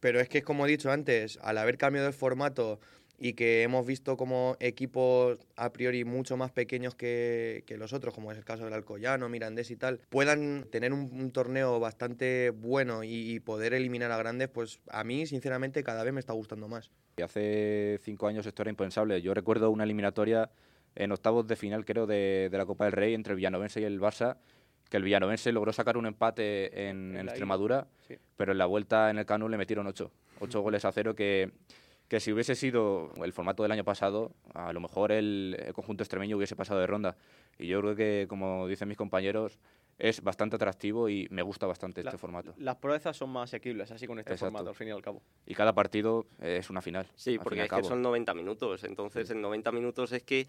Pero 0.00 0.20
es 0.20 0.28
que, 0.28 0.42
como 0.42 0.66
he 0.66 0.68
dicho 0.68 0.90
antes, 0.90 1.38
al 1.42 1.58
haber 1.58 1.78
cambiado 1.78 2.06
el 2.06 2.14
formato 2.14 2.80
y 3.18 3.32
que 3.32 3.62
hemos 3.62 3.86
visto 3.86 4.16
como 4.16 4.56
equipos 4.60 5.38
a 5.56 5.72
priori 5.72 6.04
mucho 6.04 6.36
más 6.36 6.50
pequeños 6.50 6.94
que, 6.94 7.64
los 7.78 7.92
otros, 7.92 8.14
como 8.14 8.32
es 8.32 8.38
el 8.38 8.44
caso 8.44 8.64
del 8.64 8.74
Alcoyano, 8.74 9.28
Mirandés 9.28 9.70
y 9.70 9.76
tal, 9.76 10.00
puedan 10.08 10.66
tener 10.70 10.92
un, 10.92 11.30
torneo 11.30 11.80
bastante 11.80 12.50
bueno 12.50 13.02
y, 13.04 13.40
poder 13.40 13.74
eliminar 13.74 14.10
a 14.10 14.16
grandes, 14.16 14.48
pues 14.48 14.80
a 14.90 15.04
mí, 15.04 15.26
sinceramente, 15.26 15.82
cada 15.82 16.02
vez 16.04 16.12
me 16.12 16.20
está 16.20 16.32
gustando 16.32 16.68
más. 16.68 16.90
Hace 17.22 17.98
cinco 18.02 18.26
años 18.26 18.46
esto 18.46 18.62
era 18.62 18.70
impensable. 18.70 19.20
Yo 19.22 19.34
recuerdo 19.34 19.70
una 19.70 19.84
eliminatoria 19.84 20.50
en 20.94 21.12
octavos 21.12 21.46
de 21.46 21.56
final, 21.56 21.84
creo, 21.84 22.06
de, 22.06 22.48
la 22.52 22.66
Copa 22.66 22.84
del 22.84 22.92
Rey 22.92 23.14
entre 23.14 23.32
el 23.32 23.36
Villanovense 23.36 23.80
y 23.80 23.84
el 23.84 24.00
Barça, 24.00 24.36
que 24.88 24.96
el 24.96 25.02
Villanovense 25.02 25.52
logró 25.52 25.72
sacar 25.72 25.96
un 25.96 26.06
empate 26.06 26.88
en, 26.88 27.16
Extremadura, 27.16 27.86
pero 28.36 28.52
en 28.52 28.58
la 28.58 28.66
vuelta 28.66 29.10
en 29.10 29.18
el 29.18 29.26
Canu 29.26 29.48
le 29.48 29.58
metieron 29.58 29.86
ocho, 29.86 30.10
ocho 30.40 30.60
goles 30.60 30.84
a 30.84 30.92
cero 30.92 31.14
que 31.14 31.52
que 32.08 32.20
si 32.20 32.32
hubiese 32.32 32.54
sido 32.54 33.10
el 33.22 33.32
formato 33.32 33.62
del 33.62 33.72
año 33.72 33.84
pasado, 33.84 34.32
a 34.54 34.72
lo 34.72 34.80
mejor 34.80 35.12
el, 35.12 35.72
conjunto 35.74 36.02
extremeño 36.02 36.36
hubiese 36.36 36.54
pasado 36.54 36.80
de 36.80 36.86
ronda. 36.86 37.16
Y 37.58 37.66
yo 37.66 37.80
creo 37.80 37.96
que, 37.96 38.26
como 38.28 38.66
dicen 38.68 38.88
mis 38.88 38.96
compañeros, 38.96 39.58
es 39.98 40.22
bastante 40.22 40.56
atractivo 40.56 41.08
y 41.08 41.26
me 41.30 41.42
gusta 41.42 41.66
bastante 41.66 42.02
este 42.02 42.18
formato. 42.18 42.54
Las 42.58 42.76
proezas 42.76 43.16
son 43.16 43.30
más 43.30 43.50
asequibles 43.50 43.90
así 43.90 44.06
con 44.06 44.18
este 44.18 44.36
formato, 44.36 44.68
al 44.68 44.74
fin 44.74 44.88
y 44.88 44.90
al 44.90 45.02
cabo. 45.02 45.22
Y 45.46 45.54
cada 45.54 45.72
partido 45.72 46.26
es 46.40 46.68
una 46.70 46.82
final. 46.82 47.06
Sí, 47.16 47.38
porque 47.38 47.62
es 47.62 47.70
que 47.70 47.82
son 47.82 48.02
90 48.02 48.34
minutos. 48.34 48.84
Entonces, 48.84 49.30
en 49.30 49.40
90 49.40 49.72
minutos 49.72 50.12
es 50.12 50.22
que 50.22 50.46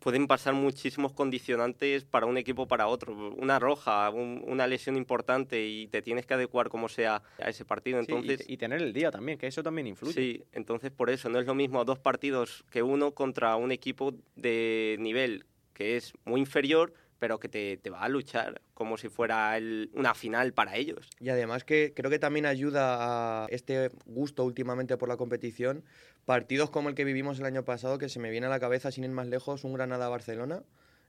pueden 0.00 0.26
pasar 0.26 0.54
muchísimos 0.54 1.12
condicionantes 1.12 2.04
para 2.04 2.26
un 2.26 2.36
equipo 2.36 2.66
para 2.66 2.88
otro. 2.88 3.14
Una 3.36 3.58
roja, 3.58 4.10
una 4.10 4.66
lesión 4.66 4.96
importante 4.96 5.64
y 5.66 5.86
te 5.86 6.02
tienes 6.02 6.26
que 6.26 6.34
adecuar 6.34 6.68
como 6.68 6.88
sea 6.88 7.22
a 7.38 7.50
ese 7.50 7.64
partido. 7.64 8.00
Entonces, 8.00 8.44
y, 8.48 8.56
tener 8.56 8.82
el 8.82 8.92
día 8.92 9.10
también, 9.10 9.38
que 9.38 9.46
eso 9.46 9.62
también 9.62 9.86
influye. 9.86 10.14
Sí, 10.14 10.44
entonces 10.52 10.90
por 10.90 11.10
eso 11.10 11.28
no 11.28 11.38
es 11.38 11.46
lo 11.46 11.54
mismo 11.54 11.84
dos 11.84 11.98
partidos 11.98 12.64
que 12.70 12.82
uno 12.82 13.12
contra 13.12 13.56
un 13.56 13.70
equipo 13.72 14.14
de 14.36 14.96
nivel 14.98 15.44
que 15.74 15.96
es 15.96 16.12
muy 16.24 16.40
inferior 16.40 16.92
pero 17.20 17.38
que 17.38 17.48
te, 17.48 17.76
te, 17.76 17.90
va 17.90 18.00
a 18.00 18.08
luchar 18.08 18.60
como 18.74 18.96
si 18.96 19.08
fuera 19.08 19.56
una 19.92 20.14
final 20.14 20.52
para 20.52 20.76
ellos. 20.76 21.08
Y 21.20 21.28
además 21.28 21.62
que 21.62 21.92
creo 21.94 22.10
que 22.10 22.18
también 22.18 22.46
ayuda 22.46 23.44
a 23.44 23.46
este 23.50 23.90
gusto 24.06 24.44
últimamente 24.44 24.96
por 24.96 25.08
la 25.08 25.16
competición, 25.16 25.84
partidos 26.24 26.70
como 26.70 26.88
el 26.88 26.96
que 26.96 27.04
vivimos 27.04 27.38
el 27.38 27.44
año 27.44 27.64
pasado, 27.64 27.98
que 27.98 28.08
se 28.08 28.18
me 28.18 28.30
viene 28.30 28.46
a 28.46 28.50
la 28.50 28.58
cabeza 28.58 28.90
sin 28.90 29.04
ir 29.04 29.10
más 29.10 29.28
lejos, 29.28 29.62
un 29.62 29.74
Granada-Barcelona, 29.74 30.64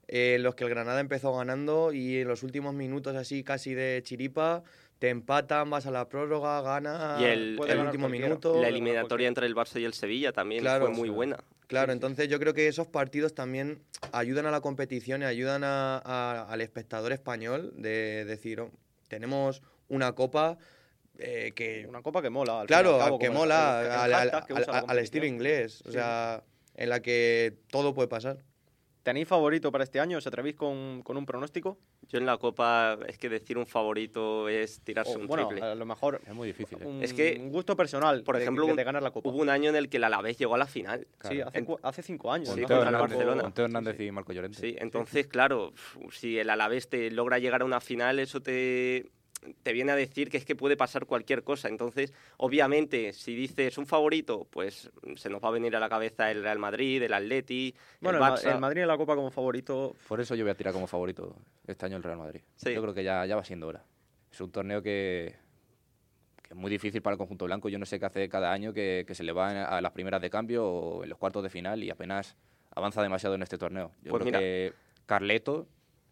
en 0.06 0.36
eh, 0.36 0.38
los 0.38 0.54
que 0.54 0.64
el 0.64 0.70
Granada 0.70 1.00
empezó 1.00 1.34
ganando 1.34 1.92
y 1.92 2.18
en 2.18 2.28
los 2.28 2.42
últimos 2.42 2.74
minutos 2.74 3.16
así 3.16 3.42
casi 3.42 3.72
de 3.72 4.02
chiripa 4.04 4.62
te 4.98 5.08
empatan, 5.08 5.68
vas 5.70 5.86
a 5.86 5.90
la 5.90 6.08
prórroga, 6.08 6.60
gana 6.60 7.16
y 7.18 7.24
el, 7.24 7.58
último 7.58 8.08
minuto. 8.08 8.60
La 8.60 8.68
eliminatoria 8.68 9.26
entre 9.26 9.46
el 9.46 9.54
Barça 9.56 9.80
y 9.80 9.84
el 9.84 9.94
Sevilla 9.94 10.32
también 10.32 10.64
fue 10.64 10.90
muy 10.90 11.08
buena. 11.08 11.38
Claro, 11.72 11.94
entonces 11.94 12.28
yo 12.28 12.38
creo 12.38 12.52
que 12.52 12.68
esos 12.68 12.86
partidos 12.86 13.34
también 13.34 13.82
ayudan 14.12 14.44
a 14.44 14.50
la 14.50 14.60
competición 14.60 15.22
y 15.22 15.24
ayudan 15.24 15.64
al 15.64 16.60
espectador 16.60 17.12
español 17.12 17.72
de 17.78 18.26
decir, 18.26 18.60
oh, 18.60 18.70
tenemos 19.08 19.62
una 19.88 20.12
copa 20.12 20.58
eh, 21.16 21.52
que... 21.56 21.86
Una 21.88 22.02
copa 22.02 22.20
que 22.20 22.28
mola. 22.28 22.64
claro, 22.66 23.18
que 23.18 23.30
mola 23.30 24.02
al, 24.86 24.98
estilo 24.98 25.24
inglés, 25.24 25.82
o 25.86 25.92
sea, 25.92 26.44
en 26.74 26.90
la 26.90 27.00
que 27.00 27.56
todo 27.70 27.94
puede 27.94 28.08
pasar. 28.08 28.36
¿Tenéis 29.02 29.26
favorito 29.26 29.72
para 29.72 29.82
este 29.82 29.98
año? 29.98 30.18
¿Os 30.18 30.26
atrevéis 30.26 30.54
con, 30.54 31.02
con, 31.02 31.16
un 31.16 31.26
pronóstico? 31.26 31.76
Yo 32.08 32.18
en 32.18 32.26
la 32.26 32.38
Copa 32.38 32.98
es 33.08 33.18
que 33.18 33.28
decir 33.28 33.58
un 33.58 33.66
favorito 33.66 34.48
es 34.48 34.80
tirarse 34.80 35.16
un 35.16 35.26
bueno, 35.26 35.48
triple. 35.48 35.66
a 35.66 35.74
lo 35.74 35.84
mejor 35.84 36.20
es 36.24 36.32
muy 36.32 36.46
difícil. 36.46 36.80
¿eh? 36.80 36.86
Un, 36.86 37.02
es 37.02 37.12
que 37.12 37.36
un 37.40 37.50
gusto 37.50 37.76
personal, 37.76 38.22
por 38.22 38.36
ejemplo, 38.36 38.64
de, 38.66 38.84
ganar 38.84 39.02
la 39.02 39.10
Copa. 39.10 39.28
Hubo 39.28 39.38
un 39.38 39.48
año 39.48 39.70
en 39.70 39.76
el 39.76 39.88
que 39.88 39.96
el 39.96 40.04
Alavés 40.04 40.38
llegó 40.38 40.54
a 40.54 40.58
la 40.58 40.66
final. 40.66 41.08
Sí, 41.28 41.40
hace, 41.40 41.66
hace, 41.82 42.02
cinco 42.02 42.32
años. 42.32 42.50
Sí, 42.50 42.64
Teo 42.64 42.82
Hernández, 42.82 43.18
Barcelona. 43.18 43.52
Hernández 43.56 44.00
y 44.00 44.12
Marco 44.12 44.32
Llorente. 44.32 44.60
Sí, 44.60 44.76
entonces 44.78 45.26
claro, 45.26 45.72
si 46.12 46.38
el 46.38 46.48
Alavés 46.48 46.88
te 46.88 47.10
logra 47.10 47.40
llegar 47.40 47.62
a 47.62 47.64
una 47.64 47.80
final, 47.80 48.20
eso 48.20 48.40
te 48.40 49.10
te 49.62 49.72
viene 49.72 49.92
a 49.92 49.96
decir 49.96 50.30
que 50.30 50.36
es 50.36 50.44
que 50.44 50.54
puede 50.54 50.76
pasar 50.76 51.06
cualquier 51.06 51.42
cosa. 51.42 51.68
Entonces, 51.68 52.12
obviamente, 52.36 53.12
si 53.12 53.34
dices 53.34 53.78
un 53.78 53.86
favorito, 53.86 54.46
pues 54.50 54.90
se 55.16 55.30
nos 55.30 55.42
va 55.42 55.48
a 55.48 55.52
venir 55.52 55.74
a 55.76 55.80
la 55.80 55.88
cabeza 55.88 56.30
el 56.30 56.42
Real 56.42 56.58
Madrid, 56.58 57.02
el 57.02 57.12
Atleti, 57.12 57.74
bueno, 58.00 58.18
el 58.18 58.24
Barça. 58.24 58.52
El, 58.52 58.60
Madrid 58.60 58.82
en 58.82 58.88
la 58.88 58.96
Copa 58.96 59.14
como 59.14 59.30
favorito. 59.30 59.94
Por 60.08 60.20
eso 60.20 60.34
yo 60.34 60.44
voy 60.44 60.52
a 60.52 60.54
tirar 60.54 60.72
como 60.72 60.86
favorito 60.86 61.36
este 61.66 61.86
año 61.86 61.96
el 61.96 62.02
Real 62.02 62.18
Madrid. 62.18 62.40
Yo 62.64 62.82
creo 62.82 62.94
que 62.94 63.04
ya, 63.04 63.26
ya 63.26 63.36
va 63.36 63.44
siendo 63.44 63.66
hora. 63.66 63.84
Es 64.30 64.40
un 64.40 64.50
torneo 64.50 64.82
que, 64.82 65.34
es 66.48 66.56
muy 66.56 66.70
difícil 66.70 67.02
para 67.02 67.14
el 67.14 67.18
conjunto 67.18 67.46
blanco. 67.46 67.68
Yo 67.68 67.78
no 67.78 67.86
sé 67.86 67.98
qué 67.98 68.06
hace 68.06 68.28
cada 68.28 68.52
año 68.52 68.72
que, 68.72 69.04
que 69.06 69.14
se 69.14 69.24
le 69.24 69.32
va 69.32 69.64
a 69.64 69.80
las 69.80 69.92
primeras 69.92 70.20
de 70.20 70.30
cambio 70.30 70.66
o 70.66 71.02
en 71.02 71.08
los 71.08 71.18
cuartos 71.18 71.42
de 71.42 71.50
final 71.50 71.82
y 71.82 71.90
apenas 71.90 72.36
avanza 72.74 73.02
demasiado 73.02 73.34
en 73.34 73.42
este 73.42 73.58
torneo. 73.58 73.92
Yo 74.02 74.10
Pues 74.10 74.22
creo 74.22 74.26
mira. 74.26 74.38
que 74.38 74.72
Carleto, 75.06 75.66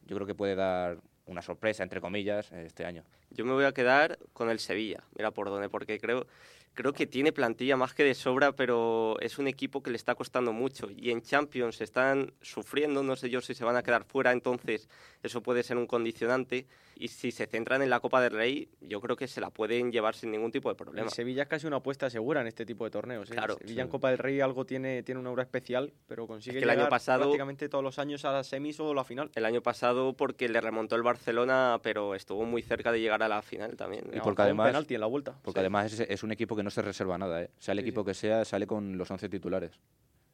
yo 0.07 0.17
creo 0.17 0.27
que 0.27 0.35
puede 0.35 0.55
dar 0.55 0.99
una 1.31 1.43
sorpresa, 1.43 1.83
entre 1.83 2.01
comillas, 2.01 2.51
este 2.53 2.85
año. 2.85 3.05
Yo 3.31 3.45
me 3.45 3.53
voy 3.53 3.65
a 3.65 3.73
quedar 3.73 4.19
con 4.33 4.51
el 4.51 4.59
Sevilla, 4.59 5.03
mira 5.17 5.31
por 5.31 5.49
dónde, 5.49 5.69
porque 5.69 5.99
creo, 6.01 6.27
creo 6.75 6.93
que 6.93 7.07
tiene 7.07 7.33
plantilla 7.33 7.77
más 7.77 7.95
que 7.95 8.03
de 8.03 8.15
sobra, 8.15 8.53
pero 8.53 9.19
es 9.21 9.39
un 9.39 9.47
equipo 9.47 9.83
que 9.83 9.91
le 9.91 9.97
está 9.97 10.15
costando 10.17 10.53
mucho. 10.53 10.91
Y 10.91 11.11
en 11.11 11.23
Champions 11.23 11.81
están 11.81 12.33
sufriendo, 12.43 13.03
no 13.03 13.17
sé 13.17 13.31
yo 13.31 13.41
si 13.41 13.55
se 13.55 13.65
van 13.65 13.77
a 13.77 13.83
quedar 13.83 14.05
fuera, 14.05 14.33
entonces 14.33 14.89
eso 15.23 15.41
puede 15.41 15.63
ser 15.63 15.77
un 15.77 15.87
condicionante. 15.87 16.67
Y 17.03 17.09
si 17.09 17.31
se 17.31 17.47
centran 17.47 17.81
en 17.81 17.89
la 17.89 17.99
Copa 18.01 18.21
del 18.21 18.33
Rey, 18.33 18.69
yo 18.83 19.01
creo 19.01 19.17
que 19.17 19.27
se 19.27 19.41
la 19.41 19.49
pueden 19.49 19.91
llevar 19.91 20.15
sin 20.15 20.31
ningún 20.33 20.53
tipo 20.53 20.69
de 20.69 20.75
problema. 20.75 21.07
El 21.07 21.11
Sevilla 21.11 21.45
es 21.45 21.49
casi 21.49 21.67
una 21.67 21.77
apuesta 21.77 22.11
segura 22.11 22.43
en 22.43 22.47
este 22.47 22.67
tipo 22.67 22.85
de 22.85 22.91
torneos. 22.91 23.31
¿eh? 23.31 23.33
Claro, 23.33 23.55
Sevilla 23.57 23.81
en 23.81 23.89
sí. 23.89 23.91
Copa 23.91 24.11
del 24.11 24.19
Rey 24.19 24.39
algo 24.43 24.67
tiene, 24.67 25.03
tiene 25.03 25.19
una 25.19 25.31
aura 25.31 25.43
especial, 25.43 25.95
pero 26.07 26.27
consigue 26.27 26.59
Es 26.59 26.61
que 26.63 26.71
el 26.71 26.79
año 26.79 26.91
pasado- 26.91 27.21
prácticamente 27.23 27.71
todos 27.71 27.83
los 27.83 27.99
años 27.99 28.27
a 28.27 28.33
las 28.33 28.49
semis 28.49 28.79
o 28.81 28.93
la 28.93 29.05
final. 29.05 29.31
El 29.35 29.47
año 29.47 29.63
pasado 29.63 30.13
porque 30.15 30.51
le 30.51 30.61
remontó 30.61 30.95
el 30.95 31.03
Barcelona, 31.03 31.81
pero 31.83 32.15
estuvo 32.15 32.45
muy 32.45 32.61
cerca 32.61 32.93
de 32.93 33.01
llegar 33.01 33.23
a 33.23 33.29
la 33.29 33.41
final 33.41 33.77
también. 33.79 34.05
Y 34.13 34.21
porque 34.21 34.43
un 34.43 34.49
además- 34.49 34.67
penalti 34.69 34.95
en 34.95 35.01
la 35.01 35.07
vuelta. 35.07 35.39
Porque 35.43 35.61
Sí. 35.61 35.63
además 35.63 35.93
es, 35.95 36.01
es 36.01 36.23
un 36.23 36.33
equipo 36.33 36.55
que 36.55 36.63
no 36.63 36.69
se 36.69 36.83
reserva 36.83 37.17
nada, 37.17 37.43
¿eh? 37.45 37.51
sea 37.59 37.73
el 37.73 37.79
Sí, 37.79 37.85
equipo 37.87 38.05
que 38.05 38.13
sea, 38.13 38.45
sale 38.45 38.67
con 38.67 38.99
los 38.99 39.11
11 39.11 39.31
titulares. 39.31 39.73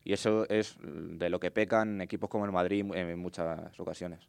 Y 0.02 0.12
eso 0.14 0.48
es 0.48 0.76
de 0.82 1.30
lo 1.30 1.38
que 1.38 1.52
pecan 1.52 2.00
equipos 2.00 2.28
como 2.28 2.44
el 2.44 2.50
Madrid 2.50 2.84
en 2.92 3.16
muchas 3.20 3.78
ocasiones. 3.78 4.28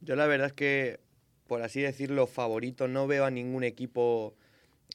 Yo 0.00 0.16
la 0.16 0.26
verdad 0.26 0.46
es 0.46 0.52
que, 0.54 1.00
por 1.48 1.62
así 1.62 1.80
decirlo, 1.80 2.26
favorito, 2.26 2.86
no 2.86 3.06
veo 3.08 3.24
a 3.24 3.30
ningún 3.30 3.64
equipo, 3.64 4.34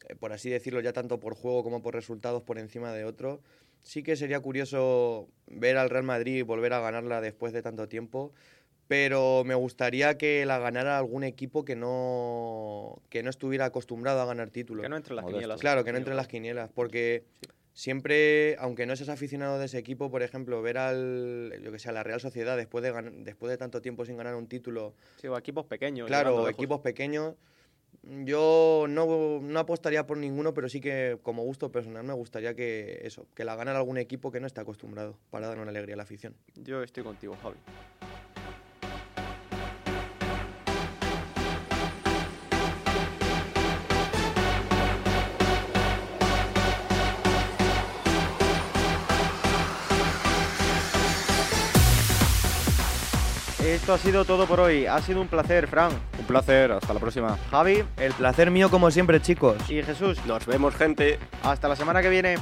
eh, 0.07 0.15
por 0.15 0.31
así 0.31 0.49
decirlo, 0.49 0.79
ya 0.79 0.93
tanto 0.93 1.19
por 1.19 1.33
juego 1.35 1.63
como 1.63 1.81
por 1.81 1.95
resultados 1.95 2.43
por 2.43 2.59
encima 2.59 2.93
de 2.93 3.03
otro. 3.03 3.41
Sí 3.81 4.03
que 4.03 4.15
sería 4.15 4.39
curioso 4.39 5.27
ver 5.47 5.77
al 5.77 5.89
Real 5.89 6.03
Madrid 6.03 6.45
volver 6.45 6.71
a 6.71 6.79
ganarla 6.79 7.19
después 7.19 7.51
de 7.51 7.63
tanto 7.63 7.89
tiempo, 7.89 8.31
pero 8.87 9.43
me 9.43 9.55
gustaría 9.55 10.17
que 10.17 10.45
la 10.45 10.59
ganara 10.59 10.97
algún 10.97 11.23
equipo 11.23 11.65
que 11.65 11.75
no, 11.75 13.01
que 13.09 13.23
no 13.23 13.31
estuviera 13.31 13.65
acostumbrado 13.65 14.21
a 14.21 14.25
ganar 14.25 14.51
títulos. 14.51 14.83
Que 14.83 14.89
no 14.89 14.95
entre 14.95 15.11
en 15.13 15.15
las 15.17 15.23
Modesto. 15.23 15.37
quinielas. 15.39 15.59
Claro, 15.59 15.83
que 15.83 15.91
no 15.91 15.97
entre 15.97 16.11
en 16.11 16.17
las 16.17 16.27
quinielas, 16.27 16.69
porque 16.73 17.23
siempre, 17.73 18.55
aunque 18.59 18.85
no 18.85 18.95
seas 18.95 19.09
aficionado 19.09 19.59
de 19.59 19.65
ese 19.65 19.77
equipo, 19.77 20.09
por 20.09 20.23
ejemplo, 20.23 20.61
ver 20.61 20.77
al, 20.77 21.59
yo 21.63 21.71
que 21.71 21.79
sé, 21.79 21.89
a 21.89 21.91
la 21.91 22.03
Real 22.03 22.19
Sociedad 22.21 22.55
después 22.55 22.83
de, 22.83 22.91
después 23.23 23.49
de 23.49 23.57
tanto 23.57 23.81
tiempo 23.81 24.05
sin 24.05 24.17
ganar 24.17 24.35
un 24.35 24.47
título, 24.47 24.93
Sí, 25.17 25.27
o 25.27 25.37
equipos 25.37 25.65
pequeños. 25.65 26.07
claro, 26.07 26.47
equipos 26.47 26.81
pequeños, 26.81 27.35
yo 28.03 28.85
no, 28.89 29.39
no 29.41 29.59
apostaría 29.59 30.05
por 30.05 30.17
ninguno, 30.17 30.53
pero 30.53 30.67
sí 30.69 30.81
que 30.81 31.17
como 31.21 31.43
gusto 31.43 31.71
personal 31.71 32.03
me 32.03 32.13
gustaría 32.13 32.53
que 32.55 33.01
eso, 33.03 33.27
que 33.35 33.43
la 33.43 33.55
ganara 33.55 33.79
algún 33.79 33.97
equipo 33.97 34.31
que 34.31 34.39
no 34.39 34.47
esté 34.47 34.61
acostumbrado 34.61 35.17
para 35.29 35.47
dar 35.47 35.59
una 35.59 35.69
alegría 35.69 35.95
a 35.95 35.97
la 35.97 36.03
afición. 36.03 36.35
Yo 36.55 36.83
estoy 36.83 37.03
contigo, 37.03 37.37
Javi. 37.41 37.57
Esto 53.73 53.93
ha 53.95 53.97
sido 53.97 54.23
todo 54.23 54.45
por 54.45 54.59
hoy. 54.59 54.85
Ha 54.85 55.01
sido 55.01 55.19
un 55.19 55.27
placer, 55.27 55.67
Fran, 55.67 55.91
Un 56.19 56.25
placer, 56.25 56.71
hasta 56.71 56.93
la 56.93 56.99
próxima. 56.99 57.37
Javi 57.49 57.83
El 57.97 58.13
placer 58.13 58.51
mío 58.51 58.69
como 58.69 58.91
siempre, 58.91 59.19
chicos. 59.19 59.57
y 59.67 59.81
Jesús. 59.81 60.19
Nos 60.27 60.45
vemos, 60.45 60.75
gente. 60.75 61.17
Hasta 61.41 61.67
la 61.67 61.75
semana 61.75 62.03
que 62.03 62.09
viene. 62.09 62.35